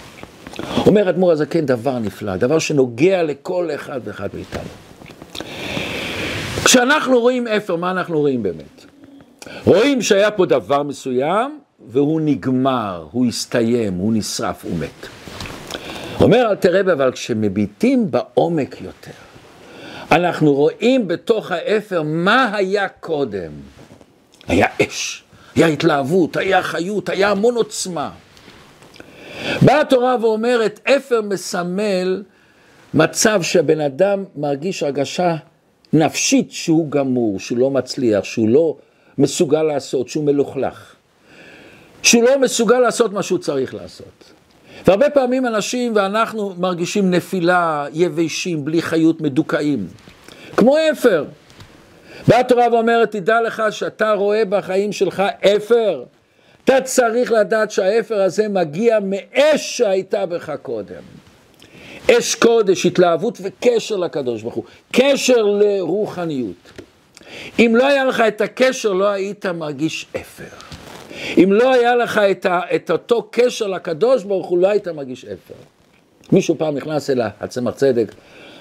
אומר 0.86 1.08
אדמו"ר 1.08 1.32
הזקן 1.32 1.66
דבר 1.66 1.98
נפלא, 1.98 2.36
דבר 2.36 2.58
שנוגע 2.58 3.22
לכל 3.22 3.70
אחד 3.74 4.00
ואחד 4.04 4.28
מאיתנו. 4.34 4.68
כשאנחנו 6.64 7.20
רואים 7.20 7.46
אפר, 7.46 7.76
מה 7.76 7.90
אנחנו 7.90 8.18
רואים 8.20 8.42
באמת? 8.42 8.84
רואים 9.64 10.02
שהיה 10.02 10.30
פה 10.30 10.46
דבר 10.46 10.82
מסוים 10.82 11.58
והוא 11.88 12.20
נגמר, 12.20 13.06
הוא 13.10 13.26
הסתיים, 13.26 13.94
הוא 13.94 14.12
נשרף, 14.12 14.64
הוא 14.64 14.78
מת. 14.78 15.08
אומר 16.20 16.50
אל 16.50 16.54
תראה, 16.54 16.80
אבל 16.80 17.12
כשמביטים 17.12 18.10
בעומק 18.10 18.80
יותר, 18.80 19.10
אנחנו 20.12 20.54
רואים 20.54 21.08
בתוך 21.08 21.52
האפר 21.52 22.02
מה 22.02 22.56
היה 22.56 22.88
קודם. 22.88 23.50
היה 24.48 24.66
אש, 24.82 25.22
היה 25.54 25.66
התלהבות, 25.66 26.36
היה 26.36 26.62
חיות, 26.62 27.08
היה 27.08 27.30
המון 27.30 27.54
עוצמה. 27.54 28.10
באה 29.62 29.80
התורה 29.80 30.16
ואומרת, 30.20 30.80
אפר 30.96 31.20
מסמל 31.22 32.22
מצב 32.94 33.42
שהבן 33.42 33.80
אדם 33.80 34.24
מרגיש 34.36 34.82
הרגשה 34.82 35.36
נפשית 35.92 36.52
שהוא 36.52 36.90
גמור, 36.90 37.40
שהוא 37.40 37.58
לא 37.58 37.70
מצליח, 37.70 38.24
שהוא 38.24 38.48
לא 38.48 38.76
מסוגל 39.18 39.62
לעשות, 39.62 40.08
שהוא 40.08 40.24
מלוכלך. 40.24 40.94
שהוא 42.02 42.22
לא 42.22 42.38
מסוגל 42.38 42.78
לעשות 42.78 43.12
מה 43.12 43.22
שהוא 43.22 43.38
צריך 43.38 43.74
לעשות. 43.74 44.32
והרבה 44.86 45.10
פעמים 45.10 45.46
אנשים 45.46 45.92
ואנחנו 45.96 46.54
מרגישים 46.58 47.10
נפילה, 47.10 47.86
יבשים, 47.92 48.64
בלי 48.64 48.82
חיות, 48.82 49.20
מדוכאים. 49.20 49.86
כמו 50.56 50.76
אפר. 50.92 51.24
באה 52.28 52.40
התורה 52.40 52.66
ואומרת, 52.72 53.10
תדע 53.10 53.40
לך 53.40 53.62
שאתה 53.70 54.12
רואה 54.12 54.44
בחיים 54.44 54.92
שלך 54.92 55.22
אפר. 55.56 56.04
אתה 56.68 56.80
צריך 56.80 57.32
לדעת 57.32 57.70
שהאפר 57.70 58.22
הזה 58.22 58.48
מגיע 58.48 58.98
מאש 59.02 59.76
שהייתה 59.76 60.26
בך 60.26 60.52
קודם. 60.62 61.02
אש 62.10 62.34
קודש, 62.34 62.86
התלהבות 62.86 63.38
וקשר 63.42 63.96
לקדוש 63.96 64.42
ברוך 64.42 64.54
הוא, 64.54 64.64
קשר 64.92 65.42
לרוחניות. 65.42 66.72
אם 67.58 67.72
לא 67.76 67.86
היה 67.86 68.04
לך 68.04 68.20
את 68.20 68.40
הקשר, 68.40 68.92
לא 68.92 69.08
היית 69.08 69.46
מרגיש 69.46 70.06
אפר. 70.16 70.44
אם 71.36 71.52
לא 71.52 71.72
היה 71.72 71.96
לך 71.96 72.18
את, 72.18 72.46
ה, 72.46 72.60
את 72.74 72.90
אותו 72.90 73.28
קשר 73.30 73.66
לקדוש 73.66 74.24
ברוך 74.24 74.46
הוא, 74.46 74.58
לא 74.58 74.68
היית 74.68 74.88
מרגיש 74.88 75.24
אפר. 75.24 75.54
מישהו 76.32 76.58
פעם 76.58 76.74
נכנס 76.74 77.10
אל 77.10 77.20
הצמח 77.40 77.74
צדק, 77.74 78.14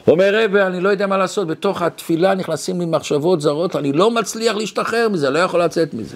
אומר 0.08 0.44
רבי, 0.44 0.62
אני 0.62 0.80
לא 0.80 0.90
יודע 0.90 1.08
מה 1.08 1.18
לעשות, 1.18 1.48
בתוך 1.48 1.82
התפילה 1.82 2.36
נכנסים 2.36 2.80
לי 2.80 2.86
מחשבות 2.86 3.42
זרות, 3.42 3.76
אני 3.76 3.94
לא 3.94 4.12
מצליח 4.12 4.56
להשתחרר 4.56 5.10
מזה, 5.10 5.30
לא 5.30 5.40
יכול 5.40 5.64
לצאת 5.64 5.94
מזה. 5.94 6.16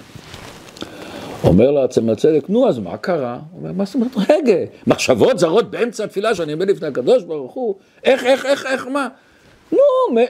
אומר 1.44 1.72
לו 1.72 1.84
הצמח 1.84 2.16
צדק, 2.16 2.50
נו, 2.50 2.70
אז 2.70 2.80
מה 2.80 2.98
קרה? 2.98 3.40
הוא 3.52 3.60
אומר, 3.60 3.72
מה 3.72 3.86
זאת 3.86 3.96
אומרת, 3.96 4.12
רגע, 4.30 4.54
מחשבות 4.88 5.40
זרות 5.40 5.72
באמצע 5.72 6.04
התפילה 6.04 6.36
שאני 6.36 6.52
עומד 6.52 6.70
לפני 6.70 6.88
הקדוש 6.88 7.24
ברוך 7.24 7.54
הוא, 7.54 7.76
איך, 8.04 8.24
איך, 8.24 8.46
איך, 8.46 8.66
איך, 8.66 8.88
מה? 8.88 9.08
נו, 9.72 9.78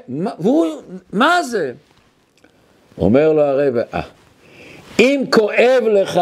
מה, 0.07 0.31
והוא, 0.39 0.65
מה 1.13 1.43
זה? 1.43 1.73
אומר 2.97 3.33
לו 3.33 3.41
הרב, 3.41 3.73
אה, 3.93 4.01
אם 4.99 5.23
כואב 5.29 5.83
לך, 5.93 6.21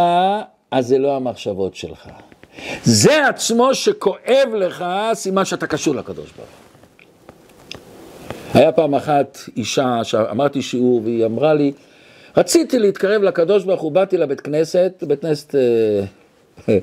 אז 0.72 0.88
זה 0.88 0.98
לא 0.98 1.15
המחשבות 1.15 1.75
שלך. 1.75 2.10
זה 2.84 3.27
עצמו 3.27 3.75
שכואב 3.75 4.50
לך, 4.55 4.86
סימן 5.13 5.46
שאתה 5.46 5.67
קשור 5.67 5.96
לקדוש 5.96 6.31
ברוך 6.38 6.50
היה 8.53 8.72
פעם 8.72 8.96
אחת 8.96 9.38
אישה, 9.58 10.03
שאמרתי 10.03 10.62
שיעור, 10.62 11.01
והיא 11.03 11.25
אמרה 11.25 11.53
לי, 11.53 11.72
רציתי 12.38 12.79
להתקרב 12.79 13.22
לקדוש 13.22 13.63
ברוך 13.63 13.81
הוא, 13.81 13.92
באתי 13.92 14.18
לבית 14.18 14.42
כנסת, 14.42 15.03
בית 15.07 15.22
כנסת, 15.22 15.55
אה, 15.55 16.03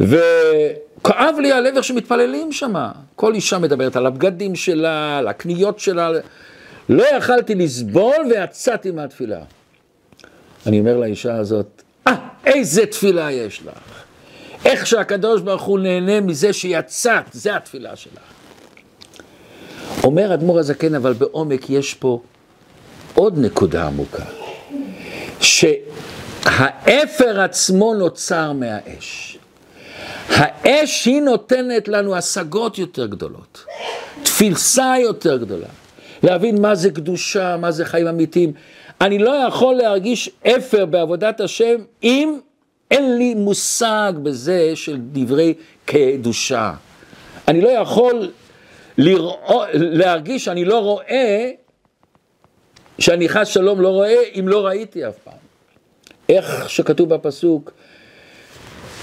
וכאב 0.00 1.34
לי 1.40 1.52
הלב 1.52 1.76
איך 1.76 1.84
שמתפללים 1.84 2.52
שם. 2.52 2.74
כל 3.16 3.34
אישה 3.34 3.58
מדברת 3.58 3.96
על 3.96 4.06
הבגדים 4.06 4.54
שלה, 4.54 5.18
על 5.18 5.28
הקניות 5.28 5.78
שלה, 5.78 6.10
לא 6.88 7.04
יכלתי 7.16 7.54
לסבול 7.54 8.26
ויצאתי 8.30 8.90
מהתפילה. 8.90 9.40
אני 10.66 10.80
אומר 10.80 10.96
לאישה 10.96 11.36
הזאת, 11.36 11.82
אה, 12.06 12.14
איזה 12.46 12.86
תפילה 12.86 13.32
יש 13.32 13.62
לך. 13.66 14.04
איך 14.64 14.86
שהקדוש 14.86 15.40
ברוך 15.40 15.62
הוא 15.62 15.78
נהנה 15.78 16.20
מזה 16.20 16.52
שיצאת, 16.52 17.24
זה 17.32 17.56
התפילה 17.56 17.96
שלך. 17.96 18.22
אומר 20.04 20.34
אדמו"ר 20.34 20.58
הזקן, 20.58 20.94
אבל 20.94 21.12
בעומק 21.12 21.70
יש 21.70 21.94
פה 21.94 22.20
עוד 23.14 23.38
נקודה 23.38 23.86
עמוקה, 23.86 24.24
שהאפר 25.40 27.40
עצמו 27.40 27.94
נוצר 27.94 28.52
מהאש. 28.52 29.38
האש 30.28 31.06
היא 31.06 31.22
נותנת 31.22 31.88
לנו 31.88 32.16
השגות 32.16 32.78
יותר 32.78 33.06
גדולות, 33.06 33.64
תפיסה 34.22 34.94
יותר 35.00 35.36
גדולה, 35.36 35.66
להבין 36.22 36.60
מה 36.60 36.74
זה 36.74 36.90
קדושה, 36.90 37.56
מה 37.56 37.70
זה 37.70 37.84
חיים 37.84 38.06
אמיתיים. 38.06 38.52
אני 39.00 39.18
לא 39.18 39.30
יכול 39.30 39.74
להרגיש 39.74 40.30
אפר 40.46 40.86
בעבודת 40.86 41.40
השם 41.40 41.76
אם 42.02 42.38
אין 42.90 43.18
לי 43.18 43.34
מושג 43.34 44.12
בזה 44.22 44.72
של 44.74 44.96
דברי 45.12 45.54
קדושה. 45.84 46.72
אני 47.48 47.60
לא 47.60 47.68
יכול 47.68 48.30
לראות, 48.98 49.68
להרגיש 49.74 50.44
שאני 50.44 50.64
לא 50.64 50.78
רואה, 50.78 51.50
שאני 52.98 53.28
חס 53.28 53.48
שלום 53.48 53.80
לא 53.80 53.88
רואה, 53.88 54.22
אם 54.38 54.48
לא 54.48 54.66
ראיתי 54.66 55.08
אף 55.08 55.18
פעם. 55.24 55.34
איך 56.28 56.70
שכתוב 56.70 57.14
בפסוק, 57.14 57.72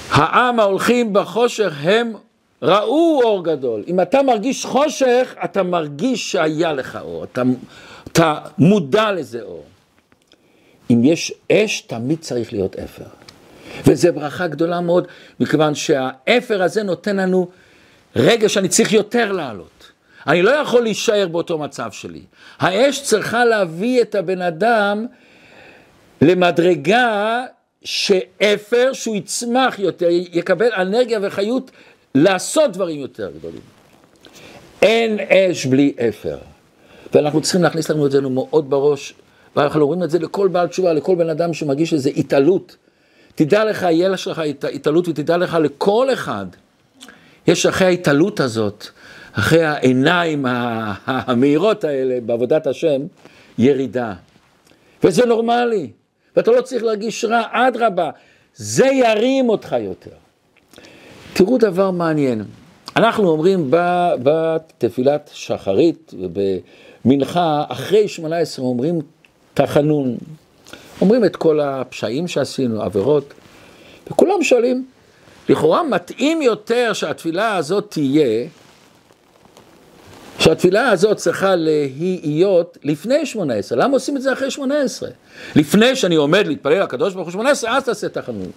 העם 0.09 0.59
ההולכים 0.59 1.13
בחושך 1.13 1.73
הם 1.81 2.13
ראו 2.61 3.21
אור 3.23 3.43
גדול. 3.43 3.83
אם 3.87 4.01
אתה 4.01 4.23
מרגיש 4.23 4.65
חושך, 4.65 5.35
אתה 5.43 5.63
מרגיש 5.63 6.31
שהיה 6.31 6.73
לך 6.73 6.99
אור, 7.01 7.23
אתה, 7.23 7.41
אתה 8.07 8.39
מודע 8.57 9.11
לזה 9.11 9.41
אור. 9.41 9.63
אם 10.91 11.03
יש 11.03 11.33
אש, 11.51 11.81
תמיד 11.81 12.19
צריך 12.19 12.53
להיות 12.53 12.75
אפר. 12.75 13.03
וזו 13.87 14.09
ברכה 14.13 14.47
גדולה 14.47 14.81
מאוד, 14.81 15.07
מכיוון 15.39 15.75
שהאפר 15.75 16.63
הזה 16.63 16.83
נותן 16.83 17.15
לנו 17.15 17.47
רגע 18.15 18.49
שאני 18.49 18.67
צריך 18.67 18.93
יותר 18.93 19.31
לעלות. 19.31 19.72
אני 20.27 20.41
לא 20.41 20.51
יכול 20.51 20.81
להישאר 20.81 21.27
באותו 21.27 21.57
מצב 21.57 21.91
שלי. 21.91 22.21
האש 22.59 23.01
צריכה 23.01 23.45
להביא 23.45 24.01
את 24.01 24.15
הבן 24.15 24.41
אדם 24.41 25.05
למדרגה 26.21 27.43
שאפר, 27.83 28.93
שהוא 28.93 29.15
יצמח 29.15 29.79
יותר, 29.79 30.07
יקבל 30.09 30.69
אנרגיה 30.77 31.19
וחיות 31.21 31.71
לעשות 32.15 32.71
דברים 32.71 32.99
יותר 32.99 33.31
גדולים. 33.39 33.61
אין 34.81 35.19
אש 35.19 35.65
בלי 35.65 35.93
אפר. 36.09 36.37
ואנחנו 37.13 37.41
צריכים 37.41 37.63
להכניס 37.63 37.89
לנו 37.89 38.05
את 38.05 38.11
זה 38.11 38.21
מאוד 38.21 38.69
בראש, 38.69 39.13
ואנחנו 39.55 39.81
אומרים 39.81 40.03
את 40.03 40.09
זה 40.09 40.19
לכל 40.19 40.47
בעל 40.47 40.67
תשובה, 40.67 40.93
לכל 40.93 41.15
בן 41.15 41.29
אדם 41.29 41.53
שמרגיש 41.53 41.93
איזו 41.93 42.09
התעלות. 42.09 42.75
תדע 43.35 43.65
לך, 43.65 43.81
יהיה 43.81 44.09
לך 44.09 44.41
התעלות 44.73 45.07
ותדע 45.07 45.37
לך 45.37 45.57
לכל 45.61 46.13
אחד. 46.13 46.45
יש 47.47 47.65
אחרי 47.65 47.87
ההתעלות 47.87 48.39
הזאת, 48.39 48.87
אחרי 49.33 49.63
העיניים 49.63 50.45
המהירות 51.05 51.83
האלה 51.83 52.19
בעבודת 52.25 52.67
השם, 52.67 53.01
ירידה. 53.57 54.13
וזה 55.03 55.25
נורמלי, 55.25 55.89
ואתה 56.35 56.51
לא 56.51 56.61
צריך 56.61 56.83
להרגיש 56.83 57.25
רע, 57.25 57.41
אדרבה, 57.51 58.09
זה 58.55 58.85
ירים 58.85 59.49
אותך 59.49 59.75
יותר. 59.79 60.11
תראו 61.33 61.57
דבר 61.57 61.91
מעניין, 61.91 62.43
אנחנו 62.95 63.29
אומרים 63.29 63.71
בתפילת 64.23 65.29
שחרית 65.33 66.13
ובמנחה, 66.19 67.63
אחרי 67.67 68.07
שמונה 68.07 68.37
עשרה 68.37 68.65
אומרים 68.65 68.99
תחנון, 69.53 70.17
אומרים 71.01 71.25
את 71.25 71.35
כל 71.35 71.59
הפשעים 71.59 72.27
שעשינו, 72.27 72.81
עבירות, 72.81 73.33
וכולם 74.11 74.43
שואלים, 74.43 74.85
לכאורה 75.49 75.83
מתאים 75.83 76.41
יותר 76.41 76.93
שהתפילה 76.93 77.55
הזאת 77.55 77.87
תהיה 77.89 78.47
שהתפילה 80.43 80.89
הזאת 80.89 81.17
צריכה 81.17 81.55
להיות 81.55 82.77
לפני 82.83 83.25
שמונה 83.25 83.53
עשרה. 83.53 83.77
למה 83.77 83.93
עושים 83.93 84.17
את 84.17 84.21
זה 84.21 84.33
אחרי 84.33 84.51
שמונה 84.51 84.81
עשרה? 84.81 85.09
לפני 85.55 85.95
שאני 85.95 86.15
עומד 86.15 86.47
להתפלל 86.47 86.83
לקדוש 86.83 87.13
ברוך 87.13 87.27
הוא 87.27 87.31
שמונה 87.31 87.49
עשרה, 87.49 87.77
אז 87.77 87.83
תעשה 87.83 88.09
תחנון. 88.09 88.51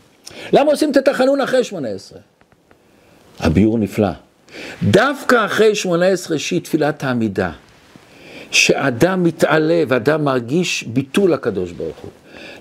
למה 0.53 0.71
עושים 0.71 0.91
את 0.91 0.97
התחנון 0.97 1.41
אחרי 1.41 1.65
שמונה 1.65 1.89
עשרה? 1.89 2.19
הביאור 3.39 3.79
נפלא. 3.79 4.09
דווקא 4.83 5.45
אחרי 5.45 5.75
שמונה 5.75 6.07
עשרה 6.07 6.39
שהיא 6.39 6.61
תפילת 6.61 7.05
העמידה, 7.05 7.51
שאדם 8.51 9.23
מתעלה 9.23 9.83
ואדם 9.89 10.25
מרגיש 10.25 10.83
ביטול 10.83 11.33
לקדוש 11.33 11.73
ברוך 11.73 11.97
הוא. 11.97 12.11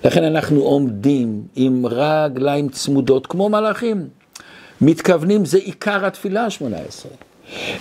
לכן 0.04 0.24
אנחנו 0.24 0.60
עומדים 0.60 1.42
עם 1.56 1.86
רגליים 1.86 2.68
צמודות 2.68 3.26
כמו 3.26 3.48
מלאכים. 3.48 4.08
מתכוונים, 4.80 5.44
זה 5.44 5.58
עיקר 5.58 6.06
התפילה 6.06 6.44
השמונה 6.44 6.76
עשרה. 6.88 7.12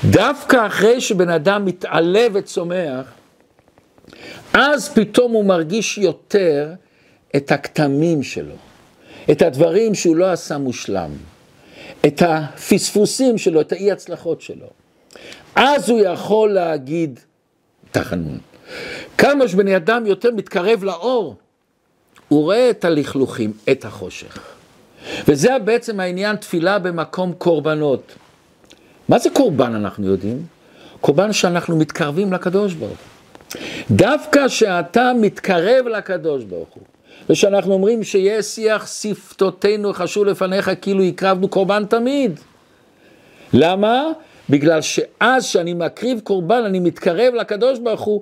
דווקא 0.09 0.67
אחרי 0.67 1.01
שבן 1.01 1.29
אדם 1.29 1.65
מתעלה 1.65 2.27
וצומח, 2.33 3.05
אז 4.53 4.89
פתאום 4.89 5.31
הוא 5.31 5.45
מרגיש 5.45 5.97
יותר 5.97 6.73
את 7.35 7.51
הכתמים 7.51 8.23
שלו, 8.23 8.55
את 9.31 9.41
הדברים 9.41 9.95
שהוא 9.95 10.15
לא 10.15 10.31
עשה 10.31 10.57
מושלם, 10.57 11.11
את 12.05 12.21
הפספוסים 12.21 13.37
שלו, 13.37 13.61
את 13.61 13.71
האי 13.71 13.91
הצלחות 13.91 14.41
שלו. 14.41 14.67
אז 15.55 15.89
הוא 15.89 15.99
יכול 15.99 16.53
להגיד 16.53 17.19
תחנון. 17.91 18.37
כמה 19.17 19.47
שבן 19.47 19.67
אדם 19.67 20.05
יותר 20.05 20.31
מתקרב 20.31 20.83
לאור, 20.83 21.35
הוא 22.27 22.43
רואה 22.43 22.69
את 22.69 22.85
הלכלוכים, 22.85 23.53
את 23.71 23.85
החושך. 23.85 24.39
וזה 25.27 25.59
בעצם 25.65 25.99
העניין 25.99 26.35
תפילה 26.35 26.79
במקום 26.79 27.33
קורבנות. 27.33 28.15
מה 29.09 29.19
זה 29.19 29.29
קורבן 29.29 29.75
אנחנו 29.75 30.07
יודעים? 30.07 30.45
קורבן 31.01 31.33
שאנחנו 31.33 31.77
מתקרבים 31.77 32.33
לקדוש 32.33 32.73
ברוך 32.73 32.91
הוא. 32.91 33.61
דווקא 33.91 34.47
שאתה 34.47 35.11
מתקרב 35.21 35.87
לקדוש 35.87 36.43
ברוך 36.43 36.69
הוא, 36.73 36.83
ושאנחנו 37.29 37.73
אומרים 37.73 38.03
שיהיה 38.03 38.43
שיח 38.43 38.87
שפתותינו 38.87 39.93
חשוב 39.93 40.25
לפניך 40.25 40.71
כאילו 40.81 41.03
הקרבנו 41.03 41.47
קורבן 41.47 41.85
תמיד. 41.85 42.39
למה? 43.53 44.03
בגלל 44.49 44.81
שאז 44.81 45.45
שאני 45.45 45.73
מקריב 45.73 46.19
קורבן, 46.19 46.63
אני 46.65 46.79
מתקרב 46.79 47.33
לקדוש 47.33 47.79
ברוך 47.79 48.01
הוא, 48.01 48.21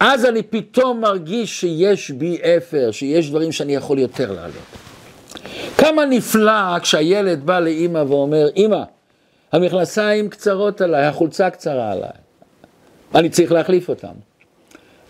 אז 0.00 0.24
אני 0.24 0.42
פתאום 0.42 1.00
מרגיש 1.00 1.60
שיש 1.60 2.10
בי 2.10 2.38
אפר, 2.42 2.90
שיש 2.90 3.30
דברים 3.30 3.52
שאני 3.52 3.74
יכול 3.74 3.98
יותר 3.98 4.32
לעלות. 4.32 4.62
כמה 5.78 6.04
נפלא 6.04 6.78
כשהילד 6.78 7.46
בא 7.46 7.60
לאימא 7.60 7.98
ואומר, 7.98 8.48
אימא, 8.56 8.82
המכנסיים 9.52 10.28
קצרות 10.28 10.80
עליי, 10.80 11.04
החולצה 11.04 11.50
קצרה 11.50 11.92
עליי, 11.92 12.10
אני 13.14 13.28
צריך 13.28 13.52
להחליף 13.52 13.88
אותם. 13.88 14.12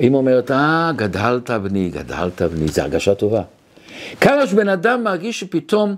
אמא 0.00 0.16
אומרת, 0.16 0.50
אה, 0.50 0.90
גדלת 0.96 1.50
בני, 1.50 1.90
גדלת 1.90 2.42
בני, 2.42 2.68
זו 2.68 2.82
הרגשה 2.82 3.14
טובה. 3.14 3.42
כמה 4.20 4.46
שבן 4.46 4.68
אדם 4.68 5.04
מרגיש 5.04 5.40
שפתאום 5.40 5.96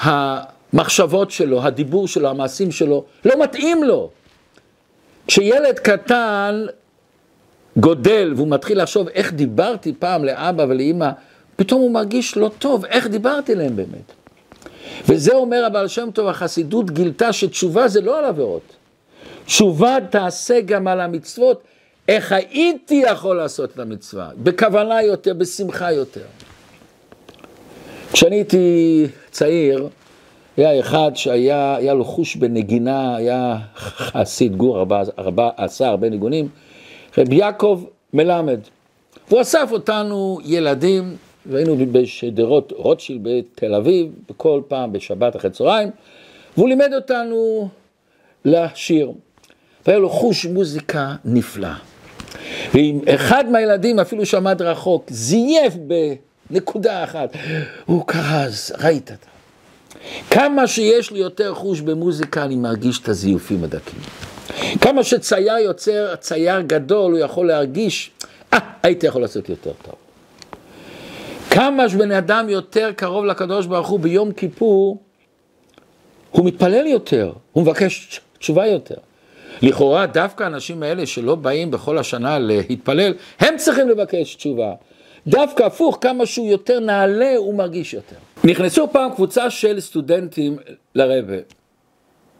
המחשבות 0.00 1.30
שלו, 1.30 1.62
הדיבור 1.62 2.08
שלו, 2.08 2.28
המעשים 2.28 2.72
שלו, 2.72 3.04
לא 3.24 3.42
מתאים 3.42 3.84
לו. 3.84 4.10
כשילד 5.26 5.78
קטן 5.78 6.66
גודל 7.76 8.32
והוא 8.36 8.48
מתחיל 8.48 8.82
לחשוב 8.82 9.08
איך 9.08 9.32
דיברתי 9.32 9.92
פעם 9.98 10.24
לאבא 10.24 10.62
ולאימא, 10.68 11.10
פתאום 11.56 11.80
הוא 11.80 11.90
מרגיש 11.90 12.36
לא 12.36 12.50
טוב, 12.58 12.84
איך 12.84 13.06
דיברתי 13.06 13.54
להם 13.54 13.76
באמת. 13.76 14.12
וזה 15.08 15.34
אומר 15.34 15.64
הבעל 15.64 15.88
שם 15.88 16.08
טוב, 16.14 16.28
החסידות 16.28 16.90
גילתה 16.90 17.32
שתשובה 17.32 17.88
זה 17.88 18.00
לא 18.00 18.18
על 18.18 18.24
עבירות. 18.24 18.62
תשובה 19.46 19.96
תעשה 20.10 20.60
גם 20.60 20.88
על 20.88 21.00
המצוות, 21.00 21.62
איך 22.08 22.32
הייתי 22.32 22.94
יכול 22.94 23.36
לעשות 23.36 23.70
את 23.70 23.78
המצווה, 23.78 24.28
בכוונה 24.36 25.02
יותר, 25.02 25.34
בשמחה 25.34 25.92
יותר. 25.92 26.24
כשאני 28.12 28.36
הייתי 28.36 29.06
צעיר, 29.30 29.88
היה 30.56 30.80
אחד 30.80 31.10
שהיה 31.14 31.76
היה 31.76 31.94
לו 31.94 32.04
חוש 32.04 32.36
בנגינה, 32.36 33.16
היה 33.16 33.56
חסיד 33.76 34.56
גור, 34.56 34.78
ארבע, 34.78 35.02
ארבע, 35.18 35.50
עשה 35.56 35.88
הרבה 35.88 36.08
ניגונים, 36.08 36.48
רבי 37.18 37.36
יעקב 37.36 37.84
מלמד. 38.12 38.60
והוא 39.28 39.40
אסף 39.40 39.68
אותנו 39.72 40.38
ילדים, 40.44 41.16
והיינו 41.50 41.76
בשדרות 41.92 42.72
רוטשילד 42.76 43.20
בתל 43.22 43.74
אביב, 43.74 44.06
בכל 44.28 44.60
פעם 44.68 44.92
בשבת 44.92 45.36
אחרי 45.36 45.50
צהריים, 45.50 45.90
והוא 46.56 46.68
לימד 46.68 46.90
אותנו 46.94 47.68
לשיר. 48.44 49.12
והיה 49.86 49.98
לו 49.98 50.10
חוש 50.10 50.46
מוזיקה 50.46 51.14
נפלא. 51.24 51.68
ואם 52.74 53.00
אחד 53.08 53.44
מהילדים 53.50 54.00
אפילו 54.00 54.26
שעמד 54.26 54.62
רחוק, 54.62 55.04
זייף 55.10 55.74
בנקודה 56.50 57.04
אחת, 57.04 57.36
הוא 57.86 58.06
כרז, 58.06 58.72
ראית 58.84 59.10
אתה. 59.10 59.26
כמה 60.30 60.66
שיש 60.66 61.10
לי 61.10 61.18
יותר 61.18 61.54
חוש 61.54 61.80
במוזיקה, 61.80 62.44
אני 62.44 62.56
מרגיש 62.56 62.98
את 62.98 63.08
הזיופים 63.08 63.64
הדקים. 63.64 64.00
כמה 64.80 65.04
שצייר 65.04 65.58
יוצר 65.58 66.16
צייר 66.16 66.60
גדול, 66.60 67.12
הוא 67.12 67.20
יכול 67.20 67.46
להרגיש, 67.46 68.10
אה, 68.52 68.58
הייתי 68.82 69.06
יכול 69.06 69.22
לעשות 69.22 69.48
יותר 69.48 69.72
טוב. 69.82 70.05
כמה 71.56 71.88
שבן 71.88 72.12
אדם 72.12 72.48
יותר 72.48 72.92
קרוב 72.96 73.24
לקדוש 73.24 73.66
ברוך 73.66 73.88
הוא 73.88 74.00
ביום 74.00 74.32
כיפור, 74.32 75.02
הוא 76.30 76.46
מתפלל 76.46 76.86
יותר, 76.86 77.32
הוא 77.52 77.62
מבקש 77.62 78.20
תשובה 78.38 78.66
יותר. 78.66 78.94
לכאורה 79.62 80.06
דווקא 80.06 80.44
האנשים 80.44 80.82
האלה 80.82 81.06
שלא 81.06 81.34
באים 81.34 81.70
בכל 81.70 81.98
השנה 81.98 82.38
להתפלל, 82.38 83.14
הם 83.40 83.56
צריכים 83.56 83.88
לבקש 83.88 84.34
תשובה. 84.34 84.72
דווקא 85.26 85.62
הפוך, 85.62 85.98
כמה 86.00 86.26
שהוא 86.26 86.48
יותר 86.48 86.80
נעלה, 86.80 87.34
הוא 87.36 87.54
מרגיש 87.54 87.94
יותר. 87.94 88.16
נכנסו 88.44 88.88
פעם 88.92 89.14
קבוצה 89.14 89.50
של 89.50 89.80
סטודנטים 89.80 90.56
לרבה, 90.94 91.36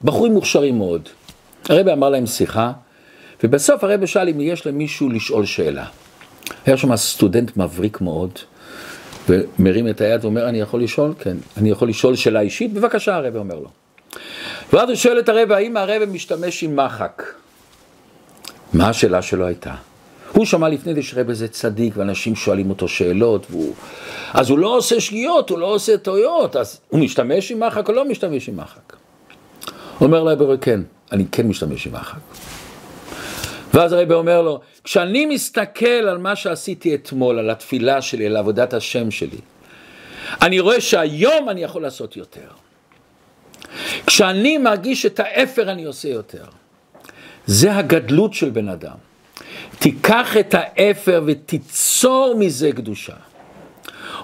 בחורים 0.05 0.33
מוכשרים 0.33 0.79
מאוד. 0.79 1.09
הרבה 1.69 1.93
אמר 1.93 2.09
להם 2.09 2.27
שיחה, 2.27 2.73
ובסוף 3.45 3.85
הרבה 3.85 4.07
שאל 4.07 4.29
אם 4.29 4.41
יש 4.41 4.67
למישהו 4.67 5.09
לשאול 5.09 5.47
שאלה. 5.47 5.87
היה 6.67 6.77
שם 6.77 6.97
סטודנט 6.97 7.57
מבריק 7.57 8.01
מאוד, 8.01 8.39
ומרים 9.29 9.89
את 9.89 10.01
היד 10.01 10.25
ואומר, 10.25 10.49
אני 10.49 10.61
יכול 10.61 10.83
לשאול? 10.83 11.15
כן. 11.19 11.37
אני 11.57 11.71
יכול 11.71 11.89
לשאול 11.89 12.17
שאלה 12.17 12.41
אישית? 12.41 12.73
בבקשה, 12.73 13.17
הרבה 13.17 13.39
אומר 13.39 13.55
לו. 13.55 13.69
ואז 14.73 14.89
הוא 14.89 14.97
שואל 14.97 15.19
את 15.19 15.29
הרבה, 15.29 15.57
האם 15.57 15.77
הרבה 15.77 16.07
משתמש 16.07 16.63
עם 16.63 16.77
מחק? 16.77 17.23
מה 18.73 18.89
השאלה 18.89 19.23
שלו 19.23 19.47
הייתה? 19.47 19.75
הוא 20.33 20.45
שמע 20.45 20.69
לפני 20.69 20.95
זה 20.95 21.03
שרבה 21.03 21.35
זה 21.35 21.49
צדיק, 21.49 21.97
ואנשים 21.97 22.35
שואלים 22.35 22.71
אותו 22.71 22.89
שאלות, 22.89 23.47
והוא... 23.51 23.75
אז 24.33 24.51
הוא 24.51 24.59
לא 24.59 24.77
עושה 24.77 25.01
שגיאות, 25.01 25.51
הוא 25.51 25.59
לא 25.59 25.67
עושה 25.67 25.99
טעויות, 25.99 26.57
אז 26.57 26.81
הוא 26.89 27.01
משתמש 27.01 27.53
עם 27.53 27.61
מחק 27.61 27.89
או 27.89 27.95
לא 27.95 28.09
משתמש 28.09 28.49
עם 28.49 28.57
מחק? 28.57 28.97
אומר 30.01 30.23
לה, 30.23 30.35
כן, 30.61 30.81
אני 31.13 31.25
כן 31.33 31.47
משתמש 31.47 31.87
עם 31.87 31.93
מחק. 31.93 32.19
ואז 33.75 33.93
הרב 33.93 34.13
אומר 34.13 34.43
לו, 34.43 34.61
כשאני 34.87 35.27
מסתכל 35.27 35.87
על 35.87 36.19
מה 36.19 36.37
שעשיתי 36.37 36.95
אתמול, 36.95 37.39
על 37.39 37.51
התפילה 37.51 38.03
שלי, 38.03 38.27
על 38.27 38.37
עבודת 38.37 38.75
השם 38.75 39.11
שלי, 39.11 39.39
אני 40.43 40.61
רואה 40.61 40.81
שהיום 40.81 41.49
אני 41.49 41.63
יכול 41.63 41.83
לעשות 41.83 42.17
יותר. 42.17 42.49
כשאני 44.07 44.59
מרגיש 44.59 45.07
את 45.07 45.21
האפר 45.21 45.73
אני 45.73 45.85
עושה 45.85 46.09
יותר. 46.09 46.45
זה 47.47 47.77
הגדלות 47.77 48.35
של 48.35 48.51
בן 48.51 48.69
אדם. 48.69 48.97
תיקח 49.79 50.37
את 50.37 50.55
האפר 50.59 51.23
ותיצור 51.27 52.35
מזה 52.39 52.73
קדושה. 52.73 53.17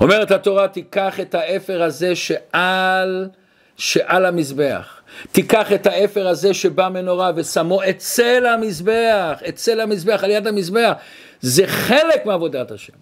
אומרת 0.01 0.31
התורה, 0.31 0.69
תיקח 0.69 1.21
את 1.21 1.35
האפר 1.35 1.83
הזה 1.83 2.17
שעל, 2.17 3.29
שעל 3.77 4.27
המזבח. 4.27 5.02
תיקח 5.33 5.73
את 5.73 5.87
האפר 5.87 6.29
הזה 6.29 6.55
שבא 6.55 6.89
מנורה 6.89 7.31
ושמו 7.37 7.81
אצל 7.91 8.47
המזבח, 8.47 9.39
אצל 9.49 9.81
המזבח, 9.81 10.25
על 10.25 10.31
יד 10.31 10.47
המזבח. 10.47 10.93
זה 11.41 11.67
חלק 11.67 12.27
מעבודת 12.27 12.71
השם. 12.71 12.93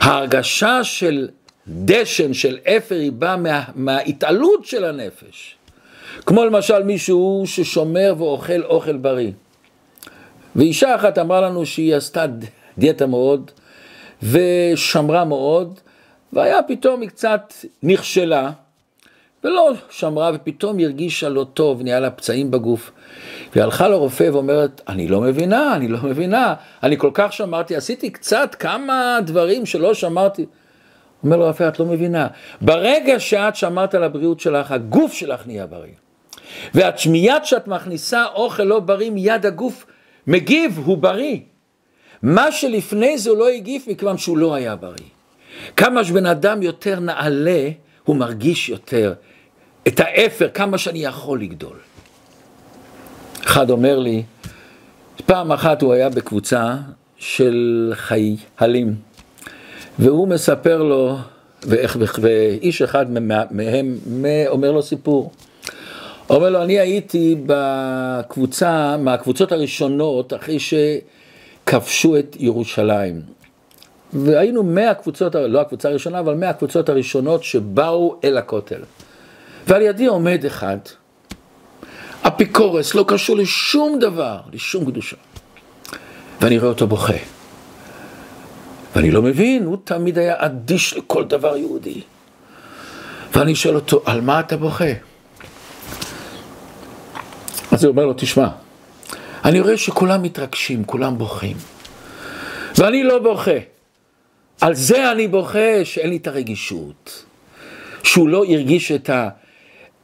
ההרגשה 0.00 0.84
של 0.84 1.28
דשן, 1.68 2.34
של 2.34 2.58
אפר, 2.64 2.94
היא 2.94 3.12
באה 3.12 3.36
מה, 3.36 3.62
מההתעלות 3.74 4.64
של 4.64 4.84
הנפש. 4.84 5.56
כמו 6.26 6.44
למשל 6.44 6.82
מישהו 6.82 7.42
ששומר 7.46 8.14
ואוכל 8.18 8.62
אוכל 8.62 8.96
בריא. 8.96 9.30
ואישה 10.56 10.94
אחת 10.94 11.18
אמרה 11.18 11.40
לנו 11.40 11.66
שהיא 11.66 11.94
עשתה 11.94 12.24
דיאטה 12.78 13.06
מאוד, 13.06 13.50
ושמרה 14.22 15.24
מאוד, 15.24 15.80
והיה 16.32 16.62
פתאום 16.62 17.00
היא 17.00 17.08
קצת 17.08 17.52
נכשלה, 17.82 18.50
ולא 19.46 19.72
שמרה, 19.90 20.30
ופתאום 20.34 20.78
הרגישה 20.78 21.28
לא 21.28 21.46
טוב, 21.54 21.82
נהיה 21.82 22.00
לה 22.00 22.10
פצעים 22.10 22.50
בגוף. 22.50 22.90
והיא 23.52 23.64
הלכה 23.64 23.88
לרופא 23.88 24.28
ואומרת, 24.32 24.80
אני 24.88 25.08
לא 25.08 25.20
מבינה, 25.20 25.76
אני 25.76 25.88
לא 25.88 25.98
מבינה, 26.02 26.54
אני 26.82 26.98
כל 26.98 27.10
כך 27.14 27.32
שמרתי, 27.32 27.76
עשיתי 27.76 28.10
קצת 28.10 28.56
כמה 28.58 29.18
דברים 29.24 29.66
שלא 29.66 29.94
שמרתי. 29.94 30.46
אומר 31.24 31.36
לרופא, 31.36 31.68
את 31.68 31.80
לא 31.80 31.86
מבינה, 31.86 32.26
ברגע 32.60 33.20
שאת 33.20 33.56
שמרת 33.56 33.94
על 33.94 34.04
הבריאות 34.04 34.40
שלך, 34.40 34.72
הגוף 34.72 35.12
שלך 35.12 35.46
נהיה 35.46 35.66
בריא. 35.66 35.92
ואת 36.74 37.06
מיד 37.06 37.44
שאת 37.44 37.68
מכניסה 37.68 38.24
אוכל 38.34 38.62
לא 38.62 38.80
בריא, 38.80 39.10
מיד 39.10 39.46
הגוף 39.46 39.86
מגיב, 40.26 40.80
הוא 40.84 40.98
בריא. 40.98 41.38
מה 42.22 42.52
שלפני 42.52 43.18
זה 43.18 43.30
הוא 43.30 43.38
לא 43.38 43.48
הגיב 43.48 43.82
מכיוון 43.86 44.18
שהוא 44.18 44.38
לא 44.38 44.54
היה 44.54 44.76
בריא. 44.76 45.08
כמה 45.76 46.04
שבן 46.04 46.26
אדם 46.26 46.62
יותר 46.62 47.00
נעלה, 47.00 47.68
הוא 48.04 48.16
מרגיש 48.16 48.68
יותר 48.68 49.14
את 49.88 50.00
האפר, 50.00 50.48
כמה 50.48 50.78
שאני 50.78 50.98
יכול 50.98 51.40
לגדול. 51.40 51.76
אחד 53.44 53.70
אומר 53.70 53.98
לי, 53.98 54.22
פעם 55.26 55.52
אחת 55.52 55.82
הוא 55.82 55.92
היה 55.92 56.08
בקבוצה 56.08 56.76
של 57.18 57.92
חיילים, 57.94 58.94
והוא 59.98 60.28
מספר 60.28 60.82
לו, 60.82 61.16
ואיך, 61.62 61.98
ואיש 62.20 62.82
אחד 62.82 63.06
מהם 63.50 63.96
אומר 64.48 64.72
לו 64.72 64.82
סיפור. 64.82 65.30
אומר 66.30 66.50
לו, 66.50 66.62
אני 66.62 66.78
הייתי 66.78 67.36
בקבוצה, 67.46 68.96
מהקבוצות 68.96 69.52
הראשונות, 69.52 70.32
אחרי 70.34 70.58
שכבשו 70.58 72.18
את 72.18 72.36
ירושלים. 72.38 73.20
והיינו 74.12 74.62
מהקבוצות, 74.62 75.34
לא 75.34 75.60
הקבוצה 75.60 75.88
הראשונה, 75.88 76.18
אבל 76.18 76.34
מהקבוצות 76.34 76.88
הראשונות 76.88 77.44
שבאו 77.44 78.16
אל 78.24 78.38
הכותל. 78.38 78.80
ועל 79.66 79.82
ידי 79.82 80.06
עומד 80.06 80.44
אחד, 80.44 80.78
אפיקורס, 82.22 82.94
לא 82.94 83.04
קשור 83.08 83.36
לשום 83.36 83.98
דבר, 83.98 84.40
לשום 84.52 84.90
קדושה. 84.90 85.16
ואני 86.40 86.58
רואה 86.58 86.68
אותו 86.68 86.86
בוכה. 86.86 87.16
ואני 88.96 89.10
לא 89.10 89.22
מבין, 89.22 89.64
הוא 89.64 89.76
תמיד 89.84 90.18
היה 90.18 90.34
אדיש 90.38 90.94
לכל 90.94 91.24
דבר 91.24 91.56
יהודי. 91.56 92.02
ואני 93.34 93.54
שואל 93.54 93.74
אותו, 93.74 94.02
על 94.04 94.20
מה 94.20 94.40
אתה 94.40 94.56
בוכה? 94.56 94.92
אז 97.72 97.84
הוא 97.84 97.90
אומר 97.90 98.06
לו, 98.06 98.14
תשמע, 98.16 98.48
אני 99.44 99.60
רואה 99.60 99.76
שכולם 99.76 100.22
מתרגשים, 100.22 100.84
כולם 100.84 101.18
בוכים. 101.18 101.56
ואני 102.76 103.04
לא 103.04 103.18
בוכה. 103.18 103.58
על 104.60 104.74
זה 104.74 105.12
אני 105.12 105.28
בוכה 105.28 105.84
שאין 105.84 106.10
לי 106.10 106.16
את 106.16 106.26
הרגישות. 106.26 107.24
שהוא 108.02 108.28
לא 108.28 108.44
הרגיש 108.44 108.92
את, 108.92 109.10
ה, 109.10 109.28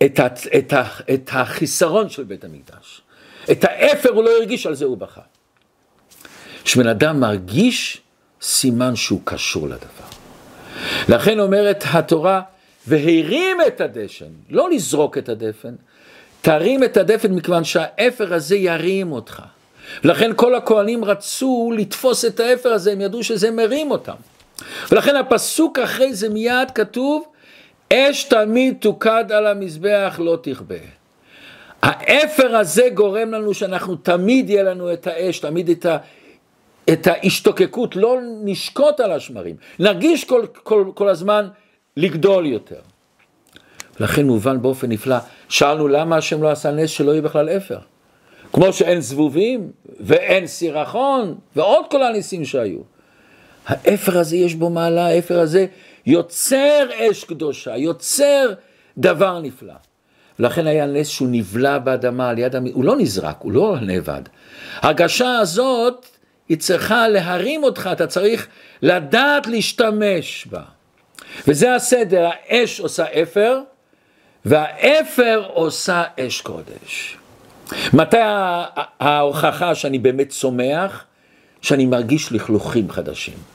את, 0.05 0.19
ה, 0.21 0.27
את, 0.59 0.73
ה, 0.73 0.85
את 1.15 1.31
החיסרון 1.33 2.09
של 2.09 2.23
בית 2.23 2.45
המקדש. 2.45 3.03
את 3.51 3.65
האפר 3.65 4.11
הוא 4.11 4.25
לא 4.25 4.31
הרגיש, 4.31 4.67
על 4.67 4.75
זה 4.75 4.85
הוא 4.85 4.97
בכה. 4.97 5.21
כשבן 6.65 6.87
אדם 6.87 7.21
מרגיש, 7.21 8.01
סימן 8.43 8.97
שהוא 8.97 9.21
קשור 9.25 9.69
לדבר. 9.69 10.13
לכן 11.09 11.41
אומרת 11.41 11.85
התורה, 11.93 12.43
והרים 12.87 13.57
את 13.67 13.81
הדשן, 13.81 14.31
לא 14.51 14.71
לזרוק 14.71 15.19
את 15.19 15.29
הדפן, 15.29 15.75
תרים 16.41 16.85
את 16.85 16.97
הדפן 16.97 17.33
מכיוון 17.33 17.65
שהאפר 17.65 18.35
הזה 18.35 18.57
ירים 18.57 19.13
אותך. 19.13 19.43
לכן 20.05 20.31
כל 20.37 20.55
הכהנים 20.55 21.05
רצו 21.05 21.73
לתפוס 21.77 22.25
את 22.25 22.41
האפר 22.41 22.73
הזה, 22.73 22.93
הם 22.93 23.01
ידעו 23.01 23.25
שזה 23.25 23.51
מרים 23.51 23.91
אותם. 23.91 24.15
ולכן 24.91 25.17
הפסוק 25.17 25.79
אחרי 25.79 26.15
זה 26.15 26.29
מיד 26.29 26.71
כתוב, 26.75 27.25
אש 27.93 28.25
תמיד 28.25 28.75
תוקד 28.81 29.33
על 29.33 29.47
המזבח 29.47 30.21
לא 30.23 30.39
תכבה. 30.43 30.77
האפר 31.83 32.57
הזה 32.57 32.89
גורם 32.95 33.31
לנו 33.31 33.55
שאנחנו 33.55 33.97
תמיד 33.97 34.51
יהיה 34.51 34.63
לנו 34.63 34.93
את 34.93 35.07
האש, 35.07 35.39
תמיד 35.39 35.71
את, 35.71 35.87
ה, 35.87 35.97
את 36.93 37.07
ההשתוקקות, 37.07 37.97
לא 37.97 38.19
נשקוט 38.45 39.01
על 39.01 39.13
השמרים, 39.13 39.57
נרגיש 39.79 40.25
כל, 40.25 40.47
כל, 40.63 40.85
כל 40.95 41.09
הזמן 41.09 41.49
לגדול 41.97 42.47
יותר. 42.47 42.81
לכן 44.01 44.27
מובן 44.27 44.63
באופן 44.63 44.89
נפלא, 44.89 45.17
שאלנו 45.49 45.89
למה 45.89 46.17
השם 46.17 46.43
לא 46.43 46.51
עשה 46.51 46.71
נס 46.71 46.91
שלא 46.91 47.11
יהיה 47.11 47.23
בכלל 47.23 47.49
אפר. 47.49 47.79
כמו 48.53 48.73
שאין 48.73 49.01
זבובים 49.01 49.71
ואין 50.01 50.47
סירחון 50.47 51.35
ועוד 51.57 51.85
כל 51.91 52.03
הניסים 52.03 52.45
שהיו. 52.45 52.79
האפר 53.67 54.19
הזה 54.19 54.37
יש 54.37 54.55
בו 54.55 54.71
מעלה, 54.71 55.07
האפר 55.07 55.41
הזה 55.41 55.67
יוצר 56.07 56.89
אש 56.99 57.25
קדושה, 57.25 57.77
יוצר 57.77 58.53
דבר 58.99 59.41
נפלא. 59.41 59.75
ולכן 60.39 60.67
היה 60.67 60.87
נס 60.87 61.09
שהוא 61.09 61.29
נבלע 61.31 61.79
באדמה 61.79 62.29
על 62.29 62.39
יד, 62.39 62.57
המ... 62.57 62.67
הוא 62.73 62.85
לא 62.85 62.97
נזרק, 62.97 63.37
הוא 63.39 63.53
לא 63.53 63.77
נאבד. 63.81 64.23
ההרגשה 64.81 65.39
הזאת, 65.39 66.07
היא 66.49 66.59
צריכה 66.59 67.09
להרים 67.09 67.65
אותך, 67.65 67.91
אתה 67.93 68.07
צריך 68.07 68.47
לדעת 68.83 69.47
להשתמש 69.47 70.47
בה. 70.51 70.63
וזה 71.49 71.75
הסדר, 71.75 72.29
האש 72.33 72.81
עושה 72.81 73.05
אפר, 73.23 73.59
והאפר 74.45 75.49
עושה 75.53 76.03
אש 76.21 76.41
קודש. 76.41 77.17
מתי 77.93 78.17
ההוכחה 79.01 79.75
שאני 79.75 79.99
באמת 79.99 80.29
צומח? 80.29 81.05
שאני 81.63 81.87
מרגיש 81.87 82.33
לכלוכים 82.33 82.91
חדשים. 82.91 83.52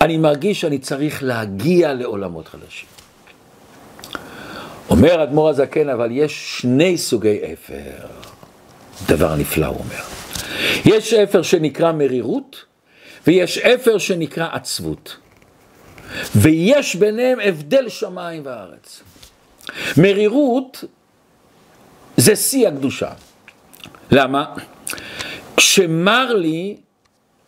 אני 0.00 0.16
מרגיש 0.16 0.60
שאני 0.60 0.78
צריך 0.78 1.22
להגיע 1.22 1.94
לעולמות 1.94 2.48
חדשים. 2.48 2.88
אומר 4.90 5.22
אדמו"ר 5.22 5.48
הזקן, 5.48 5.88
אבל 5.88 6.08
יש 6.12 6.60
שני 6.60 6.98
סוגי 6.98 7.38
אפר. 7.52 8.06
דבר 9.06 9.36
נפלא, 9.36 9.66
הוא 9.66 9.78
אומר. 9.78 10.02
יש 10.84 11.14
אפר 11.14 11.42
שנקרא 11.42 11.92
מרירות, 11.92 12.64
ויש 13.26 13.58
אפר 13.58 13.98
שנקרא 13.98 14.48
עצבות. 14.52 15.16
ויש 16.34 16.96
ביניהם 16.96 17.38
הבדל 17.44 17.88
שמיים 17.88 18.42
וארץ. 18.44 19.02
מרירות 19.96 20.84
זה 22.16 22.36
שיא 22.36 22.68
הקדושה. 22.68 23.10
למה? 24.10 24.54
כשמר 25.56 26.34
לי, 26.34 26.76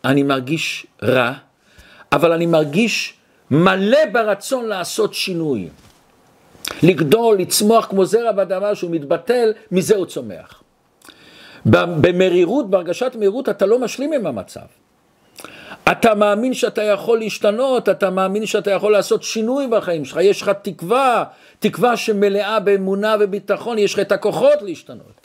אני 0.04 0.22
מרגיש 0.22 0.86
רע, 1.02 1.32
אבל 2.16 2.32
אני 2.32 2.46
מרגיש 2.46 3.14
מלא 3.50 3.98
ברצון 4.12 4.64
לעשות 4.64 5.14
שינוי. 5.14 5.68
לגדול, 6.82 7.38
לצמוח 7.38 7.86
כמו 7.86 8.04
זרע 8.04 8.32
באדמה 8.32 8.74
שהוא 8.74 8.90
מתבטל, 8.90 9.52
מזה 9.72 9.96
הוא 9.96 10.06
צומח. 10.06 10.62
במרירות, 11.66 12.70
בהרגשת 12.70 13.12
מרירות, 13.18 13.48
אתה 13.48 13.66
לא 13.66 13.78
משלים 13.78 14.12
עם 14.12 14.26
המצב. 14.26 14.66
אתה 15.92 16.14
מאמין 16.14 16.54
שאתה 16.54 16.82
יכול 16.82 17.18
להשתנות, 17.18 17.88
אתה 17.88 18.10
מאמין 18.10 18.46
שאתה 18.46 18.70
יכול 18.70 18.92
לעשות 18.92 19.22
שינוי 19.22 19.66
בחיים 19.66 20.04
שלך, 20.04 20.18
יש 20.22 20.42
לך 20.42 20.50
תקווה, 20.62 21.24
תקווה 21.58 21.96
שמלאה 21.96 22.60
באמונה 22.60 23.16
וביטחון, 23.20 23.78
יש 23.78 23.94
לך 23.94 24.00
את 24.00 24.12
הכוחות 24.12 24.62
להשתנות. 24.62 25.20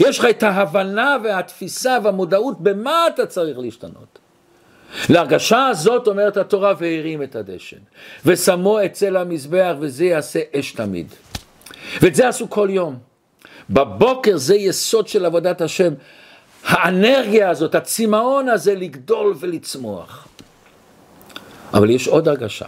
יש 0.00 0.18
לך 0.18 0.24
את 0.30 0.42
ההבנה 0.42 1.16
והתפיסה 1.24 1.98
והמודעות 2.02 2.60
במה 2.60 3.06
אתה 3.14 3.26
צריך 3.26 3.58
להשתנות. 3.58 4.18
להרגשה 5.08 5.66
הזאת 5.66 6.06
אומרת 6.06 6.36
התורה 6.36 6.74
והרים 6.78 7.22
את 7.22 7.36
הדשן 7.36 7.76
ושמו 8.26 8.84
אצל 8.84 9.16
המזבח 9.16 9.74
וזה 9.80 10.04
יעשה 10.04 10.40
אש 10.58 10.72
תמיד. 10.72 11.06
ואת 12.02 12.14
זה 12.14 12.28
עשו 12.28 12.50
כל 12.50 12.68
יום. 12.70 12.98
בבוקר 13.70 14.36
זה 14.36 14.54
יסוד 14.54 15.08
של 15.08 15.24
עבודת 15.24 15.60
השם. 15.60 15.92
האנרגיה 16.64 17.50
הזאת, 17.50 17.74
הצמאון 17.74 18.48
הזה 18.48 18.74
לגדול 18.74 19.34
ולצמוח. 19.40 20.28
אבל 21.74 21.90
יש 21.90 22.08
עוד 22.08 22.28
הרגשה. 22.28 22.66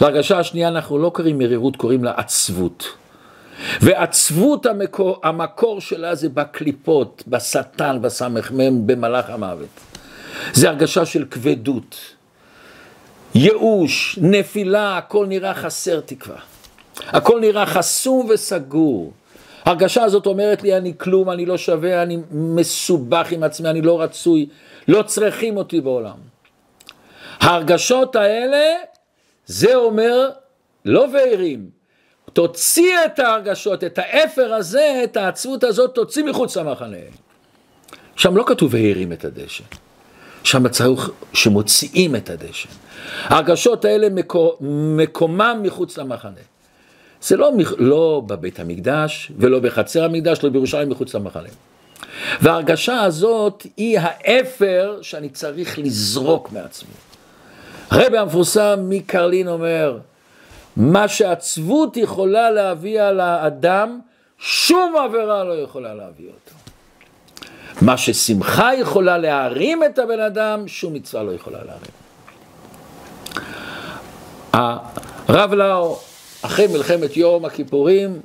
להרגשה 0.00 0.38
השנייה 0.38 0.68
אנחנו 0.68 0.98
לא 0.98 1.10
קוראים 1.14 1.38
מרירות, 1.38 1.76
קוראים 1.76 2.04
לה 2.04 2.12
עצבות. 2.16 2.88
ועצבות 3.80 4.66
המקור, 4.66 5.20
המקור 5.22 5.80
שלה 5.80 6.14
זה 6.14 6.28
בקליפות, 6.28 7.22
בשטן, 7.26 7.98
בסמ"ם, 8.02 8.86
במלאך 8.86 9.30
המוות. 9.30 9.85
זה 10.52 10.68
הרגשה 10.68 11.06
של 11.06 11.24
כבדות, 11.30 11.96
ייאוש, 13.34 14.18
נפילה, 14.22 14.98
הכל 14.98 15.26
נראה 15.26 15.54
חסר 15.54 16.00
תקווה. 16.00 16.36
הכל 17.06 17.40
נראה 17.40 17.66
חסום 17.66 18.26
וסגור. 18.30 19.12
הרגשה 19.64 20.04
הזאת 20.04 20.26
אומרת 20.26 20.62
לי, 20.62 20.76
אני 20.76 20.92
כלום, 20.98 21.30
אני 21.30 21.46
לא 21.46 21.56
שווה, 21.56 22.02
אני 22.02 22.18
מסובך 22.30 23.32
עם 23.32 23.42
עצמי, 23.42 23.68
אני 23.70 23.82
לא 23.82 24.02
רצוי, 24.02 24.46
לא 24.88 25.02
צריכים 25.02 25.56
אותי 25.56 25.80
בעולם. 25.80 26.16
ההרגשות 27.40 28.16
האלה, 28.16 28.74
זה 29.46 29.74
אומר, 29.74 30.30
לא 30.84 31.06
וערים, 31.12 31.70
תוציא 32.32 32.94
את 33.06 33.18
ההרגשות, 33.18 33.84
את 33.84 33.98
האפר 33.98 34.54
הזה, 34.54 35.00
את 35.04 35.16
העצבות 35.16 35.64
הזאת, 35.64 35.94
תוציא 35.94 36.24
מחוץ 36.24 36.56
למחנה. 36.56 36.96
שם 38.16 38.36
לא 38.36 38.44
כתוב 38.46 38.74
והרים 38.74 39.12
את 39.12 39.24
הדשא. 39.24 39.64
שם 40.46 40.68
צריך 40.68 41.10
שמוציאים 41.32 42.16
את 42.16 42.30
הדשא. 42.30 42.68
ההרגשות 43.24 43.84
האלה 43.84 44.08
מקומם 44.60 45.60
מחוץ 45.62 45.98
למחנה. 45.98 46.40
זה 47.22 47.36
לא, 47.36 47.52
לא 47.78 48.22
בבית 48.26 48.60
המקדש 48.60 49.32
ולא 49.38 49.58
בחצר 49.58 50.04
המקדש, 50.04 50.44
לא 50.44 50.50
בירושלים 50.50 50.88
מחוץ 50.88 51.14
למחנה. 51.14 51.48
וההרגשה 52.40 53.02
הזאת 53.02 53.66
היא 53.76 53.98
האפר 54.00 54.98
שאני 55.02 55.28
צריך 55.28 55.78
לזרוק 55.78 56.52
מעצמי. 56.52 56.90
הרבי 57.90 58.18
המפורסם 58.18 58.80
מקרלין 58.88 59.48
אומר, 59.48 59.98
מה 60.76 61.08
שעצבות 61.08 61.96
יכולה 61.96 62.50
להביא 62.50 63.02
על 63.02 63.20
האדם, 63.20 64.00
שום 64.38 64.94
עבירה 65.04 65.44
לא 65.44 65.52
יכולה 65.52 65.94
להביא 65.94 66.26
אותו. 66.26 66.65
מה 67.82 67.96
ששמחה 67.96 68.70
יכולה 68.74 69.18
להרים 69.18 69.84
את 69.84 69.98
הבן 69.98 70.20
אדם, 70.20 70.68
שום 70.68 70.94
מצווה 70.94 71.22
לא 71.22 71.32
יכולה 71.32 71.58
להרים. 71.64 71.90
הרב 75.28 75.52
לאו, 75.54 75.98
אחרי 76.42 76.66
מלחמת 76.66 77.16
יום 77.16 77.44
הכיפורים, 77.44 78.20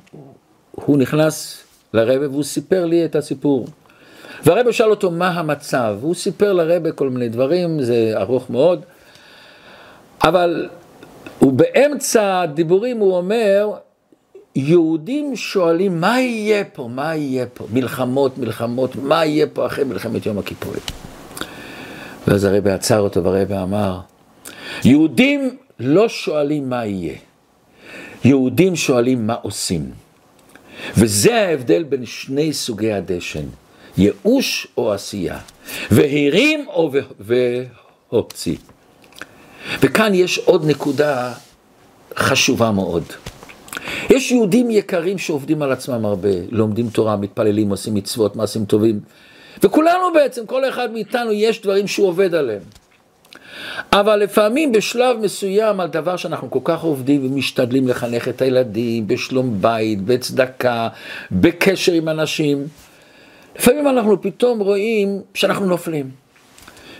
הוא 0.70 0.98
נכנס 0.98 1.64
לרבב 1.94 2.32
והוא 2.32 2.44
סיפר 2.44 2.84
לי 2.84 3.04
את 3.04 3.16
הסיפור. 3.16 3.66
והרבא 4.44 4.72
שאל 4.72 4.90
אותו 4.90 5.10
מה 5.10 5.28
המצב, 5.28 5.96
הוא 6.00 6.14
סיפר 6.14 6.52
לרבא 6.52 6.90
כל 6.94 7.08
מיני 7.10 7.28
דברים, 7.28 7.82
זה 7.82 8.12
ארוך 8.16 8.50
מאוד, 8.50 8.82
אבל 10.24 10.68
הוא 11.38 11.52
באמצע 11.52 12.40
הדיבורים 12.40 12.98
הוא 12.98 13.16
אומר, 13.16 13.70
יהודים 14.56 15.36
שואלים 15.36 16.00
מה 16.00 16.20
יהיה 16.20 16.64
פה, 16.64 16.88
מה 16.94 17.14
יהיה 17.14 17.46
פה, 17.46 17.66
מלחמות, 17.72 18.38
מלחמות, 18.38 18.96
מה 18.96 19.24
יהיה 19.24 19.46
פה 19.46 19.66
אחרי 19.66 19.84
מלחמת 19.84 20.26
יום 20.26 20.38
הכיפורים. 20.38 20.82
ואז 22.28 22.44
הרבי 22.44 22.70
עצר 22.70 23.00
אותו 23.00 23.24
והרבי 23.24 23.56
אמר, 23.56 24.00
יהודים 24.84 25.56
לא 25.80 26.08
שואלים 26.08 26.70
מה 26.70 26.86
יהיה, 26.86 27.14
יהודים 28.24 28.76
שואלים 28.76 29.26
מה 29.26 29.34
עושים. 29.42 29.90
וזה 30.96 31.36
ההבדל 31.36 31.82
בין 31.82 32.06
שני 32.06 32.52
סוגי 32.52 32.92
הדשן, 32.92 33.44
ייאוש 33.98 34.66
או 34.76 34.92
עשייה, 34.92 35.38
והרים 35.90 36.64
או 36.68 36.90
והוציא. 38.10 38.56
וכאן 39.80 40.14
יש 40.14 40.38
עוד 40.38 40.66
נקודה 40.66 41.32
חשובה 42.16 42.70
מאוד. 42.70 43.04
יש 44.12 44.32
יהודים 44.32 44.70
יקרים 44.70 45.18
שעובדים 45.18 45.62
על 45.62 45.72
עצמם 45.72 46.04
הרבה, 46.04 46.28
לומדים 46.50 46.90
תורה, 46.90 47.16
מתפללים, 47.16 47.70
עושים 47.70 47.94
מצוות, 47.94 48.36
מעשים 48.36 48.64
טובים. 48.64 49.00
וכולנו 49.62 50.12
בעצם, 50.14 50.46
כל 50.46 50.68
אחד 50.68 50.92
מאיתנו, 50.92 51.32
יש 51.32 51.62
דברים 51.62 51.86
שהוא 51.86 52.08
עובד 52.08 52.34
עליהם. 52.34 52.62
אבל 53.92 54.16
לפעמים 54.16 54.72
בשלב 54.72 55.16
מסוים 55.18 55.80
על 55.80 55.88
דבר 55.88 56.16
שאנחנו 56.16 56.50
כל 56.50 56.58
כך 56.64 56.82
עובדים 56.82 57.26
ומשתדלים 57.26 57.88
לחנך 57.88 58.28
את 58.28 58.42
הילדים, 58.42 59.06
בשלום 59.06 59.56
בית, 59.60 60.02
בצדקה, 60.02 60.88
בקשר 61.32 61.92
עם 61.92 62.08
אנשים, 62.08 62.66
לפעמים 63.56 63.88
אנחנו 63.88 64.22
פתאום 64.22 64.58
רואים 64.58 65.20
שאנחנו 65.34 65.66
נופלים. 65.66 66.10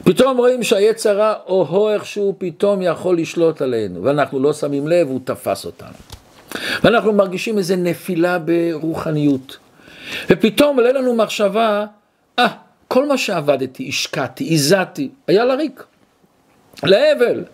פתאום 0.05 0.37
רואים 0.37 0.63
שהיצרה 0.63 1.35
או 1.47 1.91
איכשהו 1.91 2.35
פתאום 2.39 2.83
יכול 2.83 3.19
לשלוט 3.19 3.63
עלינו, 3.63 4.03
ואנחנו 4.03 4.41
לא 4.41 4.53
שמים 4.53 4.89
לב, 4.89 5.09
הוא 5.09 5.21
תפס 5.25 5.65
אותנו. 5.65 6.22
ואנחנו 6.83 7.13
מרגישים 7.13 7.59
איזו 7.59 7.75
נפילה 7.79 8.39
ברוחניות. 8.39 9.59
ופתאום 10.31 10.77
עולה 10.77 10.93
לנו 10.93 11.15
מחשבה, 11.15 11.85
אה, 12.39 12.47
ah, 12.47 12.51
כל 12.89 13.07
מה 13.07 13.19
שעבדתי, 13.19 13.89
השקעתי, 13.89 14.55
הזעתי, 14.55 15.09
היה 15.27 15.45
לריק, 15.45 15.85
להבל. 16.83 17.45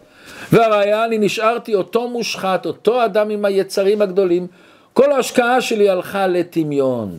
והראיה, 0.52 1.04
אני 1.04 1.18
נשארתי 1.18 1.74
אותו 1.74 2.08
מושחת, 2.08 2.66
אותו 2.66 3.04
אדם 3.04 3.30
עם 3.30 3.44
היצרים 3.44 4.02
הגדולים, 4.02 4.46
כל 4.92 5.12
ההשקעה 5.12 5.60
שלי 5.60 5.88
הלכה 5.88 6.26
לטמיון. 6.26 7.18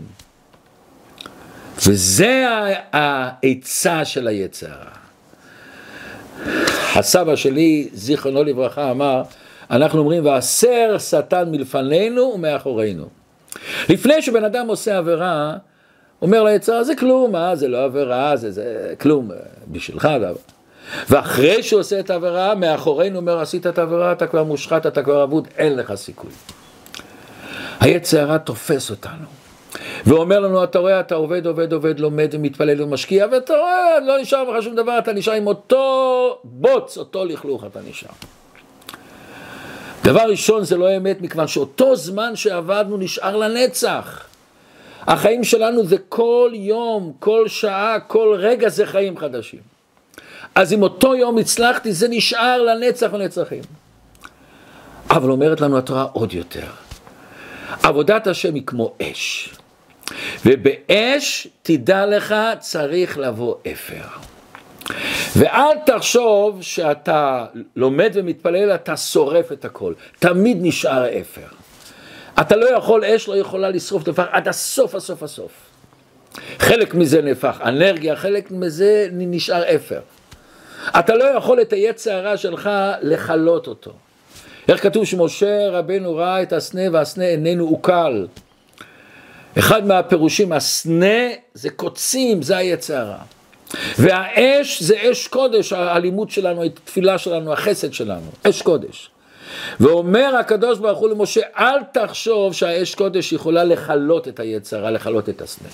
וזה 1.88 2.48
העצה 2.92 4.06
של 4.06 4.28
היצרה. 4.28 4.86
הסבא 6.96 7.36
שלי, 7.36 7.90
זיכרונו 7.94 8.44
לברכה, 8.44 8.92
אמר, 8.92 9.22
אנחנו 9.72 10.00
אומרים, 10.00 10.26
והסר 10.26 10.98
שטן 10.98 11.52
מלפנינו 11.52 12.22
ומאחורינו. 12.22 13.06
לפני 13.90 14.22
שבן 14.22 14.44
אדם 14.44 14.68
עושה 14.68 14.98
עבירה, 14.98 15.54
אומר 16.22 16.44
ליצר, 16.44 16.84
זה 16.84 16.96
כלום, 16.96 17.36
אה, 17.36 17.56
זה 17.56 17.68
לא 17.68 17.84
עבירה, 17.84 18.36
זה, 18.36 18.52
זה 18.52 18.94
כלום, 19.00 19.32
בשבילך 19.68 20.10
זה 20.20 20.28
ואחרי 21.10 21.64
שהוא 21.64 21.80
עושה 21.80 22.00
את 22.00 22.10
העבירה, 22.10 22.56
מאחורינו 22.56 23.20
אומר, 23.20 23.40
עשית 23.40 23.68
את 23.68 23.78
העבירה, 23.78 24.12
אתה 24.12 24.28
כבר 24.28 24.44
מושחת, 24.44 24.86
אתה 24.86 25.04
כבר 25.04 25.24
אבוד, 25.24 25.48
אין 25.58 25.76
לך 25.76 25.96
סיכוי. 25.96 26.32
היצר 27.80 28.38
תופס 28.38 28.90
אותנו. 28.90 29.26
ואומר 30.06 30.40
לנו, 30.40 30.64
אתה 30.64 30.80
רואה, 30.80 31.00
אתה 31.00 31.16
עובד, 31.16 31.46
עובד, 31.46 31.74
עובד, 31.74 32.00
לומד 32.00 32.30
ומתפלל 32.32 32.82
ומשקיע, 32.82 33.28
ואתה 33.32 33.54
רואה, 33.54 34.00
לא 34.08 34.22
נשאר 34.22 34.44
לך 34.44 34.64
שום 34.64 34.76
דבר, 34.76 35.00
אתה 35.00 35.14
נשאר 35.14 35.34
עם 35.34 35.48
אותו 35.48 36.40
בוץ, 36.44 36.98
אותו 36.98 37.26
לכלוך 37.26 37.64
אתה 37.66 37.80
נשאר. 37.90 38.39
דבר 40.04 40.30
ראשון 40.30 40.64
זה 40.64 40.78
לא 40.78 40.98
אמת, 40.98 41.22
מכיוון 41.22 41.48
שאותו 41.48 41.96
זמן 41.96 42.36
שעבדנו 42.36 42.98
נשאר 42.98 43.38
לנצח. 43.38 44.26
החיים 45.02 45.44
שלנו 45.44 45.86
זה 45.86 45.98
כל 46.10 46.52
יום, 46.54 47.14
כל 47.20 47.48
שעה, 47.48 48.00
כל 48.08 48.36
רגע 48.40 48.70
זה 48.70 48.86
חיים 48.86 49.18
חדשים. 49.18 49.60
אז 50.56 50.74
אם 50.74 50.82
אותו 50.82 51.16
יום 51.16 51.38
הצלחתי, 51.38 51.94
זה 51.94 52.08
נשאר 52.10 52.62
לנצח 52.62 53.10
ונצחים. 53.14 53.64
אבל 55.10 55.32
אומרת 55.32 55.62
לנו 55.62 55.78
התורה 55.78 56.04
עוד 56.14 56.34
יותר. 56.34 56.66
עבודת 57.84 58.28
השם 58.28 58.56
היא 58.56 58.64
כמו 58.66 58.94
אש. 59.02 59.54
ובאש, 60.46 61.48
תדע 61.64 62.06
לך, 62.06 62.36
צריך 62.60 63.18
לבוא 63.18 63.56
אפר. 63.72 64.08
ואל 65.36 65.78
תחשוב 65.86 66.62
שאתה 66.62 67.46
לומד 67.76 68.12
ומתפלל, 68.14 68.76
אתה 68.76 68.98
שורף 68.98 69.52
את 69.52 69.66
הכל. 69.66 69.94
תמיד 70.20 70.58
נשאר 70.62 71.06
אפר. 71.22 71.48
אתה 72.42 72.56
לא 72.56 72.78
יכול, 72.78 73.06
אש 73.06 73.28
לא 73.28 73.38
יכולה 73.38 73.70
לשרוף 73.70 74.04
דבר 74.04 74.26
עד 74.32 74.48
הסוף, 74.48 74.96
הסוף, 74.96 75.24
הסוף. 75.24 75.52
חלק 76.60 76.96
מזה 76.96 77.22
נהפך 77.22 77.60
אנרגיה, 77.64 78.16
חלק 78.16 78.52
מזה 78.52 79.08
נשאר 79.12 79.76
אפר. 79.76 80.00
אתה 81.00 81.16
לא 81.16 81.24
יכול 81.24 81.62
את 81.62 81.74
היצע 81.74 82.16
הרע 82.16 82.38
שלך 82.38 82.70
לכלות 83.02 83.68
אותו. 83.68 83.92
איך 84.68 84.84
כתוב 84.84 85.06
שמשה 85.06 85.70
רבנו 85.70 86.16
ראה 86.16 86.42
את 86.42 86.54
הסנה 86.54 86.82
והסנה 86.92 87.26
איננו 87.26 87.68
עוקל. 87.68 88.28
אחד 89.60 89.88
מהפירושים, 89.88 90.52
הסנה 90.52 91.30
זה 91.54 91.70
קוצים, 91.70 92.42
זה 92.42 92.58
היצע 92.58 93.00
הרע. 93.00 93.18
והאש 94.00 94.84
זה 94.84 94.96
אש 95.12 95.28
קודש, 95.28 95.74
האלימות 95.74 96.30
שלנו, 96.30 96.64
התפילה 96.64 97.18
שלנו, 97.18 97.54
החסד 97.54 97.94
שלנו, 97.94 98.32
אש 98.44 98.62
קודש. 98.62 99.10
ואומר 99.80 100.36
הקדוש 100.40 100.80
ברוך 100.80 101.00
הוא 101.00 101.10
למשה, 101.10 101.42
אל 101.58 101.84
תחשוב 101.92 102.54
שהאש 102.54 102.96
קודש 102.96 103.34
יכולה 103.34 103.64
לכלות 103.64 104.28
את 104.28 104.40
היצרה, 104.40 104.92
לכלות 104.92 105.30
את 105.30 105.42
הסנה. 105.42 105.70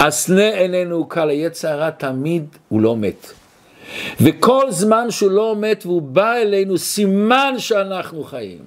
הסנה 0.00 0.48
איננו 0.48 1.08
קל, 1.08 1.28
היצרה 1.28 1.90
תמיד 1.90 2.46
הוא 2.68 2.80
לא 2.80 2.96
מת. 2.96 3.32
וכל 4.20 4.70
זמן 4.70 5.10
שהוא 5.10 5.30
לא 5.30 5.56
מת 5.56 5.86
והוא 5.86 6.02
בא 6.02 6.34
אלינו, 6.34 6.78
סימן 6.78 7.54
שאנחנו 7.58 8.24
חיים. 8.24 8.58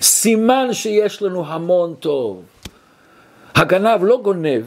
סימן 0.00 0.72
שיש 0.72 1.22
לנו 1.22 1.46
המון 1.46 1.94
טוב. 2.00 2.42
הגנב 3.54 4.04
לא 4.04 4.20
גונב 4.22 4.64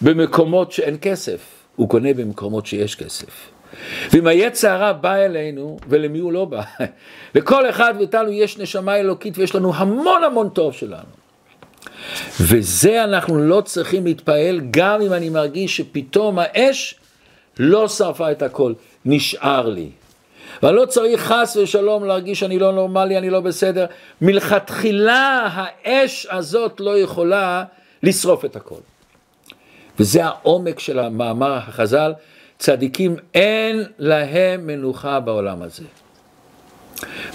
במקומות 0.00 0.72
שאין 0.72 0.96
כסף. 1.00 1.61
הוא 1.76 1.88
קונה 1.88 2.14
במקומות 2.14 2.66
שיש 2.66 2.94
כסף. 2.94 3.50
ואם 4.12 4.26
היצע 4.26 4.72
הרע 4.72 4.92
בא 4.92 5.14
אלינו, 5.14 5.78
ולמי 5.88 6.18
הוא 6.18 6.32
לא 6.32 6.44
בא? 6.44 6.62
לכל 7.34 7.70
אחד 7.70 7.96
מאיתנו 7.96 8.32
יש 8.32 8.58
נשמה 8.58 8.96
אלוקית 8.96 9.38
ויש 9.38 9.54
לנו 9.54 9.74
המון 9.74 10.24
המון 10.24 10.48
טוב 10.48 10.72
שלנו. 10.72 11.22
וזה 12.40 13.04
אנחנו 13.04 13.38
לא 13.38 13.60
צריכים 13.60 14.04
להתפעל, 14.04 14.60
גם 14.70 15.02
אם 15.02 15.12
אני 15.12 15.28
מרגיש 15.28 15.76
שפתאום 15.76 16.38
האש 16.38 16.94
לא 17.58 17.88
שרפה 17.88 18.32
את 18.32 18.42
הכל, 18.42 18.72
נשאר 19.04 19.68
לי. 19.68 19.90
ואני 20.62 20.76
לא 20.76 20.86
צריך 20.86 21.20
חס 21.20 21.56
ושלום 21.56 22.04
להרגיש 22.04 22.40
שאני 22.40 22.58
לא 22.58 22.72
נורמלי, 22.72 23.18
אני 23.18 23.30
לא 23.30 23.40
בסדר. 23.40 23.86
מלכתחילה 24.20 25.48
האש 25.52 26.26
הזאת 26.30 26.80
לא 26.80 26.98
יכולה 26.98 27.64
לשרוף 28.02 28.44
את 28.44 28.56
הכל. 28.56 28.80
וזה 30.02 30.24
העומק 30.24 30.78
של 30.78 30.98
המאמר 30.98 31.52
החז"ל, 31.52 32.12
צדיקים 32.58 33.16
אין 33.34 33.84
להם 33.98 34.66
מנוחה 34.66 35.20
בעולם 35.20 35.62
הזה. 35.62 35.84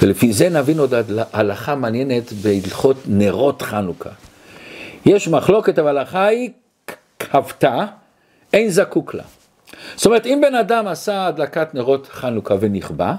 ולפי 0.02 0.34
זה 0.34 0.50
נבין 0.50 0.80
עוד 0.80 0.94
הלכה 1.34 1.76
מעניינת 1.76 2.34
בהלכות 2.34 2.98
נרות 3.06 3.62
חנוכה. 3.62 4.10
יש 5.06 5.28
מחלוקת, 5.28 5.80
אבל 5.80 5.98
ההלכה 5.98 6.26
היא 6.26 6.50
כבתה, 7.20 7.86
אין 8.54 8.70
זקוק 8.70 9.14
לה. 9.14 9.24
זאת 9.96 10.06
אומרת, 10.06 10.26
אם 10.26 10.40
בן 10.42 10.56
אדם 10.56 10.88
עשה 10.88 11.28
הדלקת 11.28 11.76
נרות 11.76 12.08
חנוכה 12.08 12.56
ונכבה, 12.60 13.16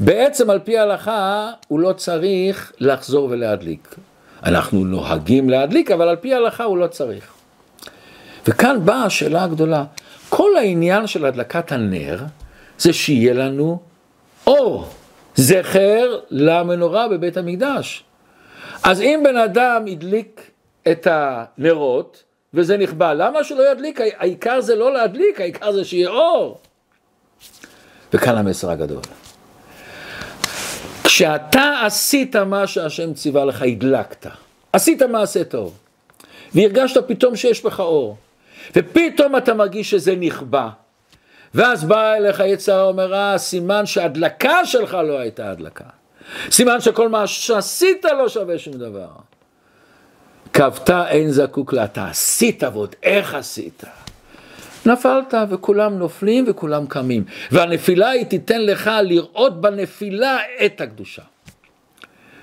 בעצם 0.00 0.50
על 0.50 0.58
פי 0.58 0.78
ההלכה 0.78 1.50
הוא 1.68 1.80
לא 1.80 1.92
צריך 1.92 2.72
לחזור 2.78 3.28
ולהדליק. 3.30 3.94
אנחנו 4.44 4.84
נוהגים 4.84 5.50
להדליק, 5.50 5.90
אבל 5.90 6.08
על 6.08 6.16
פי 6.16 6.34
ההלכה 6.34 6.64
הוא 6.64 6.78
לא 6.78 6.86
צריך. 6.86 7.39
וכאן 8.46 8.76
באה 8.84 9.04
השאלה 9.04 9.44
הגדולה. 9.44 9.84
כל 10.28 10.56
העניין 10.56 11.06
של 11.06 11.24
הדלקת 11.24 11.72
הנר 11.72 12.18
זה 12.78 12.92
שיהיה 12.92 13.34
לנו 13.34 13.78
אור, 14.46 14.88
זכר 15.34 16.20
למנורה 16.30 17.08
בבית 17.08 17.36
המקדש. 17.36 18.04
אז 18.82 19.00
אם 19.00 19.20
בן 19.24 19.36
אדם 19.36 19.84
הדליק 19.90 20.50
את 20.90 21.06
הנרות 21.10 22.22
וזה 22.54 22.76
נכבה, 22.76 23.14
למה 23.14 23.44
שלא 23.44 23.72
ידליק? 23.72 24.00
העיקר 24.18 24.60
זה 24.60 24.76
לא 24.76 24.92
להדליק, 24.92 25.40
העיקר 25.40 25.72
זה 25.72 25.84
שיהיה 25.84 26.08
אור. 26.08 26.58
וכאן 28.12 28.36
המסר 28.36 28.70
הגדול. 28.70 29.02
כשאתה 31.04 31.80
עשית 31.86 32.36
מה 32.36 32.66
שהשם 32.66 33.14
ציווה 33.14 33.44
לך, 33.44 33.62
הדלקת, 33.62 34.26
עשית 34.72 35.02
מעשה 35.02 35.44
טוב, 35.44 35.78
והרגשת 36.54 37.04
פתאום 37.08 37.36
שיש 37.36 37.64
בך 37.64 37.80
אור. 37.80 38.16
ופתאום 38.76 39.36
אתה 39.36 39.54
מרגיש 39.54 39.90
שזה 39.90 40.16
נכבה. 40.16 40.68
ואז 41.54 41.84
בא 41.84 42.14
אליך 42.14 42.42
יצר 42.46 42.82
אומר, 42.82 43.14
אה, 43.14 43.38
סימן 43.38 43.86
שההדלקה 43.86 44.66
שלך 44.66 44.94
לא 44.94 45.18
הייתה 45.18 45.50
הדלקה. 45.50 45.84
סימן 46.50 46.80
שכל 46.80 47.08
מה 47.08 47.26
שעשית 47.26 48.04
לא 48.04 48.28
שווה 48.28 48.58
שום 48.58 48.74
דבר. 48.74 49.08
כבת 50.52 50.90
אין 50.90 51.30
זקוק 51.30 51.72
לה, 51.72 51.84
אתה 51.84 52.08
עשית 52.08 52.62
ועוד 52.62 52.94
איך 53.02 53.34
עשית. 53.34 53.84
נפלת 54.86 55.34
וכולם 55.50 55.98
נופלים 55.98 56.44
וכולם 56.48 56.86
קמים. 56.86 57.24
והנפילה 57.50 58.10
היא 58.10 58.26
תיתן 58.26 58.60
לך 58.60 58.90
לראות 59.02 59.60
בנפילה 59.60 60.38
את 60.66 60.80
הקדושה. 60.80 61.22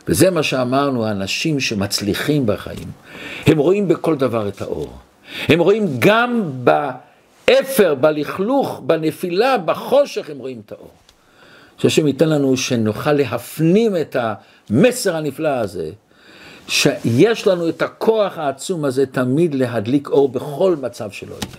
וזה 0.08 0.32
מה 0.32 0.44
שאמרנו, 0.44 1.06
האנשים 1.06 1.60
שמצליחים 1.60 2.46
בחיים, 2.46 2.92
הם 3.46 3.58
רואים 3.58 3.88
בכל 3.88 4.16
דבר 4.16 4.48
את 4.48 4.62
האור. 4.62 4.98
הם 5.48 5.60
רואים 5.60 5.86
גם 6.00 6.52
באפר, 6.64 7.96
בלכלוך, 7.96 8.82
בנפילה, 8.86 9.58
בחושך, 9.58 10.30
הם 10.30 10.38
רואים 10.38 10.62
את 10.66 10.72
האור. 10.72 10.92
שהשם 11.78 12.08
ייתן 12.08 12.30
לנו 12.30 12.58
שנוכל 12.58 13.12
להפנים 13.12 13.98
את 13.98 14.16
המסר 14.20 15.16
הנפלא 15.16 15.50
הזה, 15.50 15.92
שיש 16.68 17.48
לנו 17.48 17.70
את 17.70 17.82
הכוח 17.82 18.38
העצום 18.38 18.86
הזה 18.86 19.06
תמיד 19.06 19.56
להדליק 19.56 20.10
אור 20.10 20.30
בכל 20.30 20.76
מצב 20.82 21.12
שלא 21.12 21.36
יהיה. 21.44 21.58